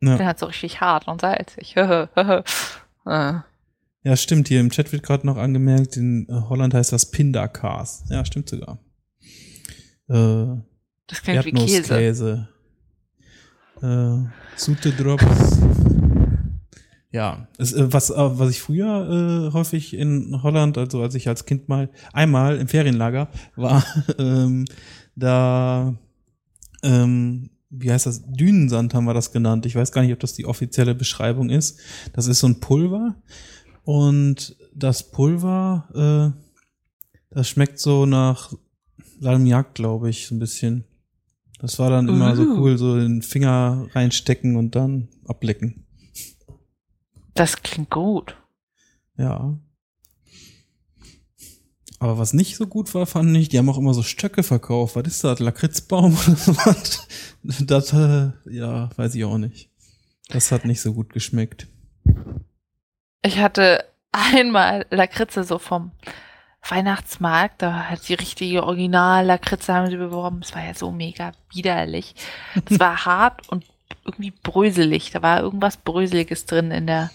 [0.01, 0.17] Ja.
[0.17, 1.75] Bin halt so richtig hart und salzig.
[4.05, 4.49] Ja, stimmt.
[4.49, 8.05] Hier im Chat wird gerade noch angemerkt, in äh, Holland heißt das Pindakaas.
[8.09, 8.79] Ja, stimmt sogar.
[10.09, 10.63] Äh,
[11.07, 12.49] das klingt wie Käse.
[13.83, 14.19] Äh,
[14.57, 15.59] Sute Drops.
[17.11, 21.29] Ja, es, äh, was, äh, was ich früher äh, häufig in Holland, also als ich
[21.29, 23.85] als Kind mal einmal im Ferienlager war,
[24.19, 24.67] ähm,
[25.17, 25.95] da,
[26.83, 29.67] ähm, wie heißt das, Dünensand haben wir das genannt.
[29.67, 31.79] Ich weiß gar nicht, ob das die offizielle Beschreibung ist.
[32.13, 33.15] Das ist so ein Pulver
[33.85, 36.39] und das Pulver, äh,
[37.31, 38.53] das schmeckt so nach
[39.21, 40.85] Salmiak, glaube ich, so ein bisschen.
[41.61, 42.59] Das war dann immer so Uh.
[42.59, 45.87] cool, so den Finger reinstecken und dann ablecken.
[47.35, 48.37] Das klingt gut.
[49.17, 49.59] Ja.
[52.01, 54.97] Aber was nicht so gut war, fand ich, die haben auch immer so Stöcke verkauft.
[54.97, 55.41] Was ist das?
[55.41, 57.09] Lakritzbaum oder sowas?
[57.43, 59.71] Das, äh, ja, weiß ich auch nicht.
[60.29, 61.67] Das hat nicht so gut geschmeckt.
[63.23, 65.91] Ich hatte einmal Lakritze so vom
[66.69, 70.41] Weihnachtsmarkt, da hat die richtige Original-Lakritze haben sie beworben.
[70.43, 72.15] Es war ja so mega widerlich.
[72.69, 73.65] Es war hart und
[74.05, 75.11] irgendwie bröselig.
[75.11, 77.11] Da war irgendwas Bröseliges drin in der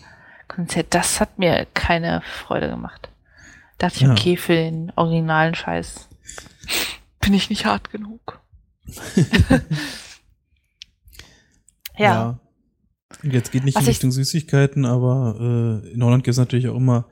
[0.48, 0.88] Konzert.
[0.90, 3.10] Das hat mir keine Freude gemacht.
[3.84, 4.12] Da dachte ich, Ja.
[4.14, 6.08] okay, für den originalen Scheiß
[7.20, 8.40] bin ich nicht hart genug.
[11.98, 12.40] ja.
[13.24, 16.38] Und Jetzt geht nicht Was in ich- Richtung Süßigkeiten, aber äh, in Holland gibt es
[16.38, 17.10] natürlich auch immer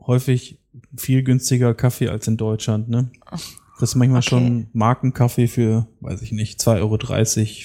[0.00, 0.58] häufig
[0.96, 3.12] viel günstiger Kaffee als in Deutschland, ne?
[3.30, 4.28] Das ist manchmal Okay.
[4.30, 6.98] schon Markenkaffee für, weiß ich nicht, 2,30 Euro,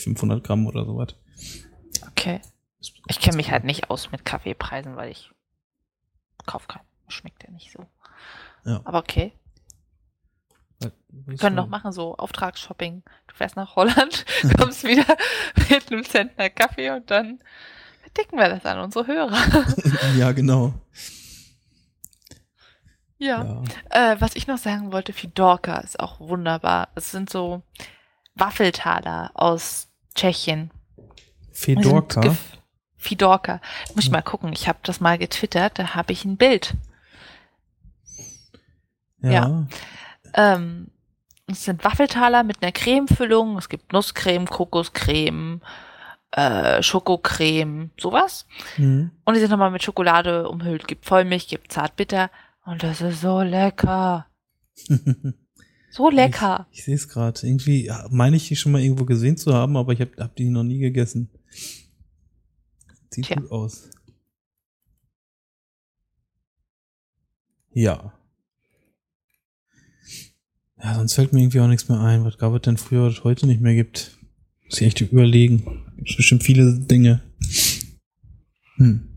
[0.04, 1.16] 500 Gramm oder sowas.
[2.08, 2.42] okay.
[3.08, 5.32] Ich kenne mich halt nicht aus mit Kaffeepreisen, weil ich
[6.46, 6.84] kauf keinen.
[7.08, 7.88] Schmeckt ja nicht so.
[8.66, 8.82] Ja.
[8.84, 9.34] Aber okay.
[11.12, 13.03] Wir können doch machen, so Auftragsshopping.
[13.28, 14.26] Du fährst nach Holland,
[14.57, 15.05] kommst wieder
[15.70, 17.39] mit einem Zentner Kaffee und dann
[18.01, 19.38] verdicken wir das an unsere Hörer.
[20.18, 20.74] ja, genau.
[23.18, 23.43] ja.
[23.43, 24.14] Ja.
[24.14, 26.89] Äh, was ich noch sagen wollte, Fidorka ist auch wunderbar.
[26.95, 27.64] Es sind so
[28.36, 30.72] Waffeltaler aus Tschechien.
[31.51, 32.22] Fedorka.
[32.22, 32.38] gef-
[32.97, 33.60] Fidorka.
[33.95, 34.53] Muss ich mal gucken.
[34.53, 35.78] Ich habe das mal getwittert.
[35.80, 36.76] Da habe ich ein Bild.
[39.22, 39.32] Ja.
[39.32, 39.67] ja.
[40.34, 40.88] Ähm,
[41.47, 43.57] es sind Waffeltaler mit einer Cremefüllung.
[43.57, 45.61] Es gibt Nusscreme, Kokoscreme,
[46.32, 48.45] äh, Schokocreme, sowas.
[48.78, 49.11] Mhm.
[49.26, 50.88] Und die sind nochmal mit Schokolade umhüllt.
[50.88, 52.30] Gibt Vollmilch, gibt Zartbitter.
[52.65, 54.28] Und das ist so lecker.
[55.91, 56.67] So lecker.
[56.72, 57.39] Ich, ich sehe es gerade.
[57.45, 60.49] Irgendwie meine ich die schon mal irgendwo gesehen zu haben, aber ich habe hab die
[60.49, 61.30] noch nie gegessen.
[63.09, 63.38] Sieht Tja.
[63.38, 63.89] gut aus.
[67.72, 68.13] Ja.
[70.82, 72.24] Ja, sonst fällt mir irgendwie auch nichts mehr ein.
[72.24, 74.18] Was gab es denn früher, was es heute nicht mehr gibt?
[74.66, 75.84] Muss ich echt überlegen.
[75.98, 77.22] Gibt bestimmt viele Dinge.
[78.78, 79.10] Hm.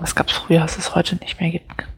[0.00, 1.88] Was gab's früher, was es heute nicht mehr gibt?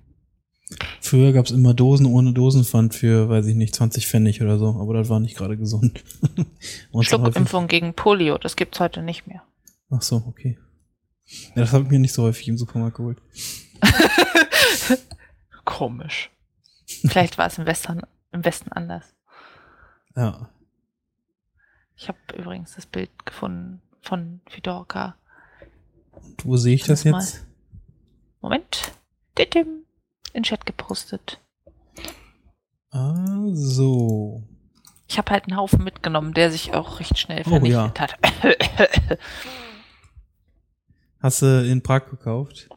[1.01, 4.77] Früher gab es immer Dosen ohne Dosenpfand für, weiß ich nicht, 20 Pfennig oder so,
[4.81, 6.05] aber das war nicht gerade gesund.
[7.01, 9.43] Schluckimpfung gegen Polio, das gibt's heute nicht mehr.
[9.91, 10.59] Ach so, okay.
[11.55, 13.19] Ja, das habe ich mir nicht so häufig im Supermarkt geholt.
[15.65, 16.31] Komisch.
[16.87, 18.03] Vielleicht war es im Westen,
[18.33, 19.15] im Westen anders.
[20.17, 20.49] Ja.
[21.97, 25.17] Ich habe übrigens das Bild gefunden von Fidorka.
[26.13, 27.19] Und wo sehe ich das mal.
[27.21, 27.47] jetzt?
[28.41, 28.93] Moment.
[29.39, 29.85] Didim.
[30.33, 31.41] In Chat gepostet.
[32.91, 34.43] Ah, so.
[35.09, 38.01] Ich habe halt einen Haufen mitgenommen, der sich auch recht schnell Oh, vernichtet ja.
[38.01, 38.19] hat.
[41.21, 42.69] Hast du in Prag gekauft?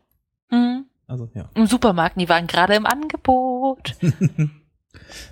[0.50, 0.86] Hm.
[1.08, 1.50] Also, ja.
[1.54, 3.96] Im Supermarkt, die waren gerade im Angebot.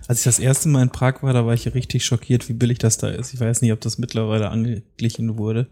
[0.08, 2.80] Als ich das erste Mal in Prag war, da war ich richtig schockiert, wie billig
[2.80, 3.34] das da ist.
[3.34, 5.70] Ich weiß nicht, ob das mittlerweile angeglichen wurde.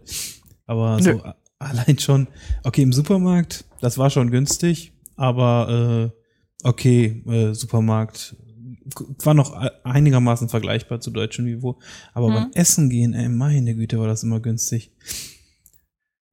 [0.66, 1.02] Aber Nö.
[1.02, 1.22] so
[1.58, 2.28] allein schon,
[2.64, 8.36] okay, im Supermarkt, das war schon günstig, aber äh, okay, äh, Supermarkt
[9.22, 9.52] war noch
[9.84, 11.78] einigermaßen vergleichbar zu deutschem Niveau.
[12.12, 12.34] Aber mhm.
[12.34, 14.92] beim Essen gehen, ey, meine Güte, war das immer günstig.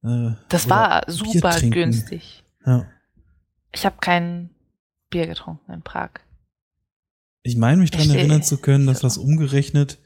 [0.02, 2.44] Äh, das war super günstig.
[2.66, 2.86] Ja.
[3.72, 4.50] Ich habe kein
[5.10, 6.10] Bier getrunken in Prag.
[7.42, 9.98] Ich meine mich daran erinnern zu können, dass das umgerechnet,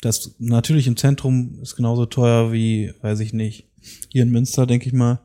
[0.00, 3.68] das natürlich im Zentrum ist genauso teuer wie, weiß ich nicht,
[4.08, 5.20] hier in Münster, denke ich mal.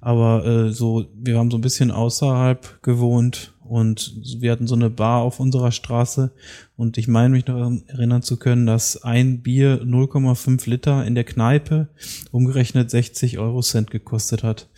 [0.00, 4.90] Aber äh, so, wir haben so ein bisschen außerhalb gewohnt und wir hatten so eine
[4.90, 6.32] Bar auf unserer Straße
[6.76, 11.24] und ich meine mich daran erinnern zu können, dass ein Bier 0,5 Liter in der
[11.24, 11.88] Kneipe
[12.30, 14.68] umgerechnet 60 Euro Cent gekostet hat.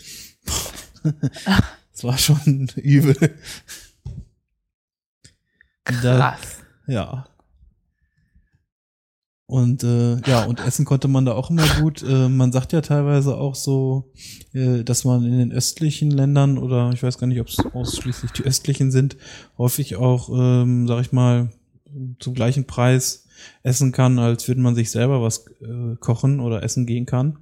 [1.93, 3.17] das war schon übel.
[5.89, 6.41] Krass.
[6.87, 7.27] Da, ja.
[9.47, 12.03] Und äh, ja, und essen konnte man da auch immer gut.
[12.03, 14.13] Äh, man sagt ja teilweise auch so,
[14.53, 18.33] äh, dass man in den östlichen Ländern oder ich weiß gar nicht, ob es ausschließlich
[18.33, 19.17] die östlichen sind,
[19.57, 21.51] häufig auch, ähm, sag ich mal,
[22.21, 23.27] zum gleichen Preis
[23.63, 27.39] essen kann, als würde man sich selber was äh, kochen oder essen gehen kann.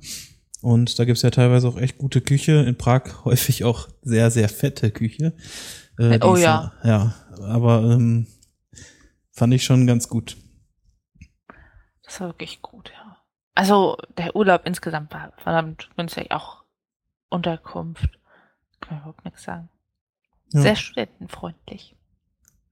[0.61, 2.53] Und da gibt's ja teilweise auch echt gute Küche.
[2.53, 5.33] In Prag häufig auch sehr, sehr fette Küche.
[5.99, 6.73] Äh, oh ja.
[6.85, 8.27] Ja, aber ähm,
[9.37, 10.37] fand ich schon ganz gut.
[12.03, 13.19] Das war wirklich gut, ja.
[13.55, 16.65] Also der Urlaub insgesamt war verdammt günstig, auch
[17.29, 18.19] Unterkunft.
[18.81, 19.69] Kann man überhaupt nichts sagen.
[20.53, 20.61] Ja.
[20.61, 21.97] Sehr studentenfreundlich.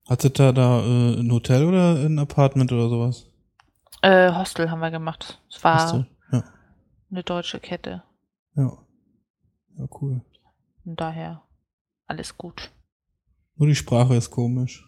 [0.09, 3.27] Hattet ihr da äh, ein Hotel oder ein Apartment oder sowas?
[4.03, 5.43] Äh, Hostel haben wir gemacht.
[5.51, 6.45] Es war Hostel, ja.
[7.11, 8.03] eine deutsche Kette.
[8.55, 8.79] Ja.
[9.77, 10.21] Ja, cool.
[10.85, 11.43] Und daher
[12.07, 12.71] alles gut.
[13.57, 14.87] Nur die Sprache ist komisch.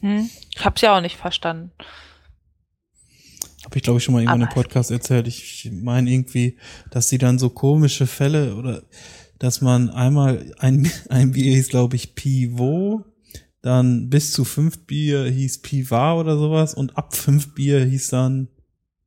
[0.00, 0.28] Hm?
[0.50, 1.72] Ich hab's ja auch nicht verstanden.
[3.64, 5.28] Habe ich, glaube ich, schon mal irgendwann im Podcast erzählt.
[5.28, 6.56] Ich meine irgendwie,
[6.90, 8.82] dass sie dann so komische Fälle oder
[9.38, 13.04] dass man einmal ein, ein Bier hieß, glaube ich, Pivot,
[13.62, 18.48] dann bis zu fünf Bier hieß Pivar oder sowas und ab fünf Bier hieß dann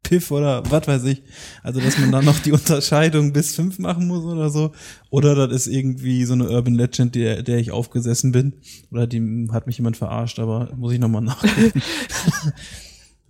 [0.03, 1.23] Piff oder was weiß ich.
[1.63, 4.71] Also, dass man dann noch die Unterscheidung bis fünf machen muss oder so.
[5.09, 8.53] Oder das ist irgendwie so eine Urban Legend, der, der ich aufgesessen bin.
[8.91, 11.81] Oder die hat mich jemand verarscht, aber muss ich nochmal nachgucken.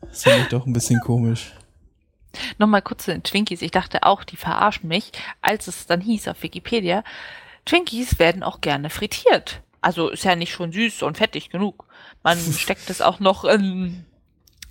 [0.01, 1.51] Das finde ich doch ein bisschen komisch.
[2.57, 3.61] Nochmal kurz zu den Twinkies.
[3.61, 5.11] Ich dachte auch, die verarschen mich,
[5.41, 7.03] als es dann hieß auf Wikipedia,
[7.65, 9.61] Twinkies werden auch gerne frittiert.
[9.81, 11.85] Also ist ja nicht schon süß und fettig genug.
[12.23, 14.05] Man steckt es auch noch in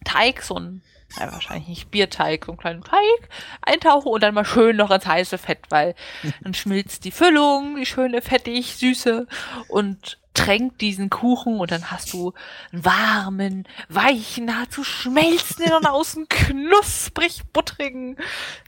[0.05, 0.83] Teig, so ein,
[1.19, 3.29] ja, wahrscheinlich nicht Bierteig, so einen kleinen Teig,
[3.63, 5.95] eintauchen und dann mal schön noch ins heiße Fett, weil
[6.43, 9.27] dann schmilzt die Füllung, die schöne, fettig, süße
[9.69, 12.33] und tränkt diesen Kuchen und dann hast du
[12.73, 18.17] einen warmen, weichen, nahezu schmelzenden und außen knusprig buttrigen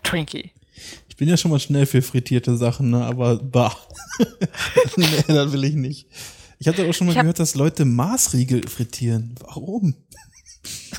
[0.03, 0.53] Twinkie.
[1.09, 3.05] Ich bin ja schon mal schnell für frittierte Sachen, ne?
[3.05, 3.76] aber bah.
[4.97, 6.09] nee, das will ich nicht.
[6.59, 9.34] Ich hatte auch schon mal gehört, dass Leute Maßriegel frittieren.
[9.40, 9.95] Warum?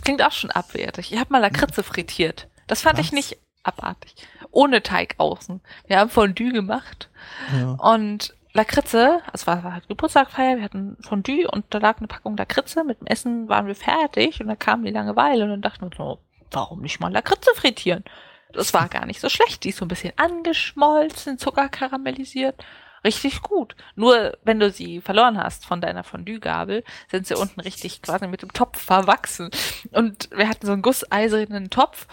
[0.04, 1.12] Klingt auch schon abwertig.
[1.12, 2.48] Ich habe mal Lakritze frittiert.
[2.68, 3.06] Das fand Was?
[3.06, 4.16] ich nicht abartig.
[4.52, 5.62] Ohne Teig außen.
[5.88, 7.10] Wir haben Fondue gemacht.
[7.54, 7.72] Ja.
[7.72, 12.84] Und Lakritze, es war halt Geburtstagfeier, wir hatten Fondue und da lag eine Packung Lakritze.
[12.84, 15.98] Mit dem Essen waren wir fertig und dann kam die Langeweile und dann dachten wir
[15.98, 16.20] so,
[16.52, 18.04] warum nicht mal Lakritze frittieren?
[18.52, 19.64] Das war gar nicht so schlecht.
[19.64, 22.64] Die ist so ein bisschen angeschmolzen, Zucker karamellisiert.
[23.04, 23.76] Richtig gut.
[23.96, 28.42] Nur wenn du sie verloren hast von deiner Fondue-Gabel, sind sie unten richtig quasi mit
[28.42, 29.50] dem Topf verwachsen.
[29.92, 32.08] Und wir hatten so einen gusseisernen Topf.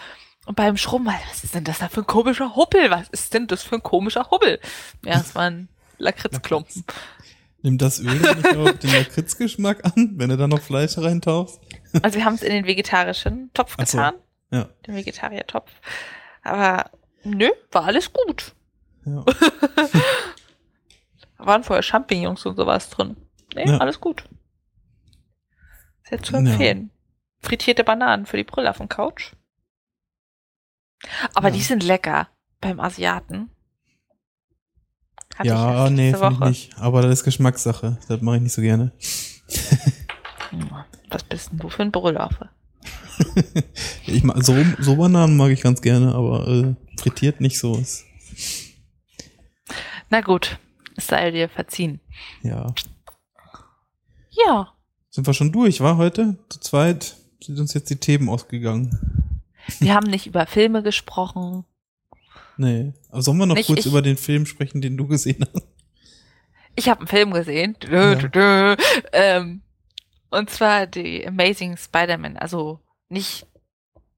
[0.46, 2.90] Und beim Schrummen, was ist denn das da für ein komischer Hubbel?
[2.90, 4.58] Was ist denn das für ein komischer Hubbel?
[5.04, 5.68] Ja, es waren
[5.98, 6.84] Lakritzklumpen.
[7.62, 11.60] Nimmt das Öl nicht auch den Lakritzgeschmack an, wenn du da noch Fleisch reintauchst?
[12.02, 14.14] Also wir haben es in den vegetarischen Topf so, getan.
[14.52, 14.68] ja.
[14.86, 15.68] Den Vegetarier-Topf.
[16.44, 16.88] Aber
[17.24, 18.52] nö, war alles gut.
[19.04, 19.24] Ja.
[21.46, 23.16] waren vorher Champignons und sowas drin.
[23.54, 23.78] Nee, ja.
[23.78, 24.24] alles gut.
[26.08, 26.90] Sehr zu empfehlen.
[26.92, 27.48] Ja.
[27.48, 29.32] Frittierte Bananen für die Brille auf dem Couch.
[31.34, 32.28] Aber die sind lecker
[32.60, 33.50] beim Asiaten.
[35.36, 36.78] Hatte ja, ich nee, finde ich nicht.
[36.78, 37.98] Aber das ist Geschmackssache.
[38.08, 38.92] Das mache ich nicht so gerne.
[41.08, 42.50] Was bist denn du für ein Brüllaffe?
[44.06, 47.82] ich mag, so, so Bananen mag ich ganz gerne, aber äh, frittiert nicht so.
[50.08, 50.58] Na gut,
[51.00, 52.00] es sei dir verziehen.
[52.42, 52.66] Ja.
[54.30, 54.72] Ja.
[55.10, 56.38] Sind wir schon durch, war heute?
[56.48, 59.42] Zu zweit sind uns jetzt die Themen ausgegangen.
[59.78, 61.64] Wir haben nicht über Filme gesprochen.
[62.56, 62.92] Nee.
[63.10, 65.66] Aber sollen wir noch nicht, kurz ich, über den Film sprechen, den du gesehen hast?
[66.76, 67.76] Ich habe einen Film gesehen.
[67.80, 68.76] Dö, dö, dö.
[69.12, 69.62] Ähm,
[70.30, 72.36] Und zwar die Amazing Spider-Man.
[72.36, 73.46] Also nicht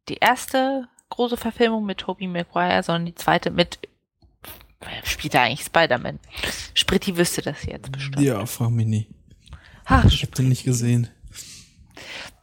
[0.08, 3.78] die erste große Verfilmung mit Tobey Maguire, sondern die zweite mit
[5.04, 6.18] spielt da eigentlich Spider-Man?
[6.74, 8.20] Spritti wüsste das jetzt bestimmt.
[8.20, 9.08] Ja, frag mich nie.
[9.84, 11.08] Ach, Ich hab den nicht gesehen.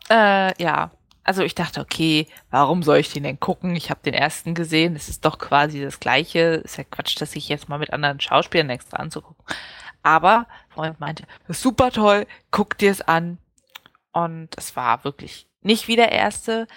[0.09, 0.91] Äh, ja.
[1.23, 3.75] Also ich dachte, okay, warum soll ich den denn gucken?
[3.75, 4.95] Ich habe den ersten gesehen.
[4.95, 6.39] Es ist doch quasi das gleiche.
[6.63, 9.45] Ist ja Quatsch, dass ich jetzt mal mit anderen Schauspielern extra anzugucken.
[10.01, 13.37] Aber Freund meinte, super toll, guck dir es an.
[14.11, 16.67] Und es war wirklich nicht wie der erste.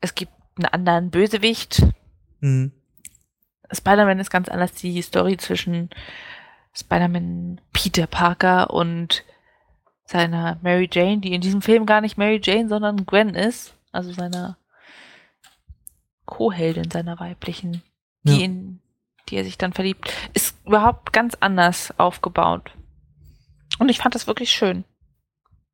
[0.00, 1.82] Es gibt einen anderen Bösewicht.
[2.40, 2.72] Hm.
[3.70, 4.72] Spider-Man ist ganz anders.
[4.72, 5.90] Die Story zwischen
[6.76, 9.24] Spider-Man Peter Parker und
[10.06, 13.74] seiner Mary Jane, die in diesem Film gar nicht Mary Jane, sondern Gwen ist.
[13.92, 14.58] Also seiner
[16.26, 17.82] Co-Heldin, seiner weiblichen,
[18.24, 18.44] die, Ja.
[18.44, 18.80] in
[19.28, 22.72] die er sich dann verliebt, ist überhaupt ganz anders aufgebaut.
[23.78, 24.84] Und ich fand das wirklich schön.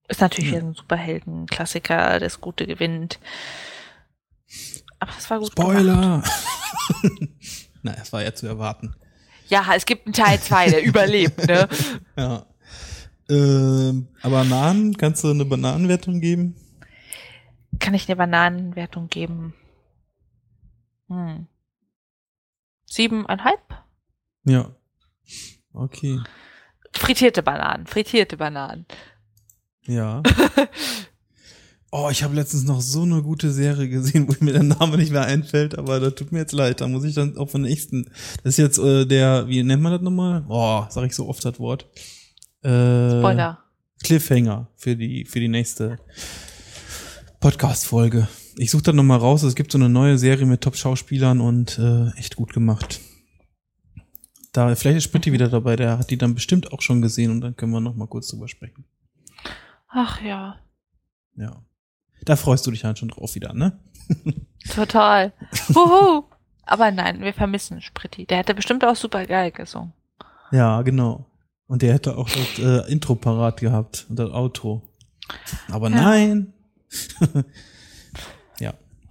[0.09, 0.59] Ist natürlich Ja.
[0.59, 3.19] wieder ein Superhelden-Klassiker, das Gute gewinnt.
[4.99, 5.53] Aber es war gut.
[5.53, 6.23] Spoiler!
[7.83, 8.95] Na, es war ja zu erwarten.
[9.51, 11.69] Ja, es gibt einen Teil 2, der überlebt, ne?
[12.17, 12.47] Ja.
[13.29, 16.57] Ähm, aber Bananen, kannst du eine Bananenwertung geben?
[17.79, 19.55] Kann ich eine Bananenwertung geben?
[21.09, 21.47] Hm.
[22.87, 23.61] Siebeneinhalb?
[24.45, 24.75] Ja.
[25.73, 26.21] Okay.
[26.93, 28.87] Frittierte Bananen, frittierte Bananen.
[29.83, 30.23] Ja.
[31.93, 35.11] Oh, ich habe letztens noch so eine gute Serie gesehen, wo mir der Name nicht
[35.11, 36.81] mehr einfällt, aber das tut mir jetzt leid.
[36.81, 38.05] Da muss ich dann auf den nächsten.
[38.45, 40.45] Das ist jetzt äh, der, wie nennt man das nochmal?
[40.49, 41.87] Oh, sag ich so oft das Wort.
[42.63, 43.59] Äh, Spoiler.
[44.03, 45.99] Cliffhanger für die, für die nächste
[47.41, 48.29] Podcast-Folge.
[48.57, 49.43] Ich suche dann nochmal raus.
[49.43, 53.01] Es gibt so eine neue Serie mit Top-Schauspielern und äh, echt gut gemacht.
[54.53, 57.41] Da, vielleicht ist Spritti wieder dabei, der hat die dann bestimmt auch schon gesehen und
[57.41, 58.85] dann können wir nochmal kurz drüber sprechen.
[59.89, 60.57] Ach ja,
[61.37, 61.63] Ja.
[62.25, 63.79] Da freust du dich halt schon drauf wieder, ne?
[64.75, 65.33] total.
[65.69, 66.25] Wuhu.
[66.65, 68.27] Aber nein, wir vermissen Spritti.
[68.27, 69.93] Der hätte bestimmt auch super geil gesungen.
[70.53, 71.27] Ja, genau.
[71.67, 74.83] Und der hätte auch das äh, Intro parat gehabt und das Outro.
[75.71, 75.97] Aber Ja.
[75.97, 76.53] nein.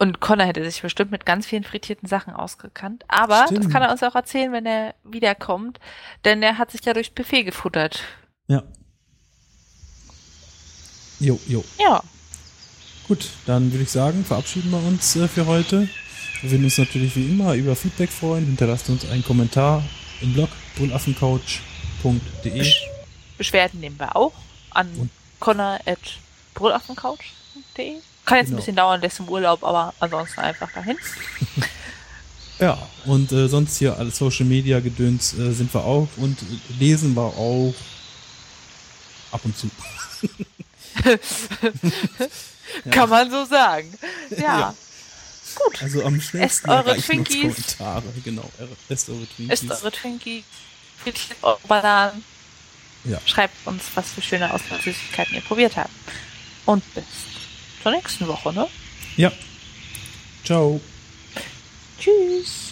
[0.02, 3.04] Und Connor hätte sich bestimmt mit ganz vielen frittierten Sachen ausgekannt.
[3.10, 3.70] Aber das Stimmt.
[3.74, 5.78] kann er uns auch erzählen, wenn er wiederkommt.
[6.24, 8.02] Denn er hat sich ja durchs Buffet gefuttert.
[8.48, 8.64] Ja.
[11.20, 11.66] Jo, jo.
[11.78, 12.02] Ja.
[13.10, 15.90] Gut, dann würde ich sagen, verabschieden wir uns äh, für heute.
[16.42, 18.46] Wir würden uns natürlich wie immer über Feedback freuen.
[18.46, 19.84] Hinterlasst uns einen Kommentar
[20.22, 22.56] im Blog brüllaffencouch.de.
[22.56, 22.84] Besch
[23.36, 24.34] Beschwerden nehmen wir auch
[24.70, 25.10] an Und-.
[28.26, 28.58] Kann jetzt Genau.
[28.58, 30.98] ein bisschen dauern, der ist im Urlaub, aber ansonsten einfach dahin.
[32.60, 36.38] Ja, und äh, sonst hier alles Social Media Gedöns äh, sind wir auch und
[36.78, 37.74] lesen wir auch
[39.32, 39.72] ab und zu.
[42.92, 43.94] Kann man so sagen.
[44.30, 44.38] Ja.
[44.60, 44.76] Ja.
[45.56, 45.82] Gut.
[45.82, 47.78] Also am schnellsten eure erreichen uns Twinkies.
[47.78, 48.50] Kommentare, genau.
[48.88, 49.64] Esst eure Twinkies.
[49.64, 50.44] Esst eure Twinkie,
[51.04, 52.24] frittiert eure Bananen.
[53.06, 53.20] Ja.
[53.26, 55.90] Schreibt uns, was für schöne Auslandssüßigkeiten ihr probiert habt.
[56.66, 57.06] Und bis
[57.82, 58.68] zur nächsten Woche, ne?
[59.18, 59.32] Ja.
[60.44, 60.80] Ciao.
[62.00, 62.69] Tschüss.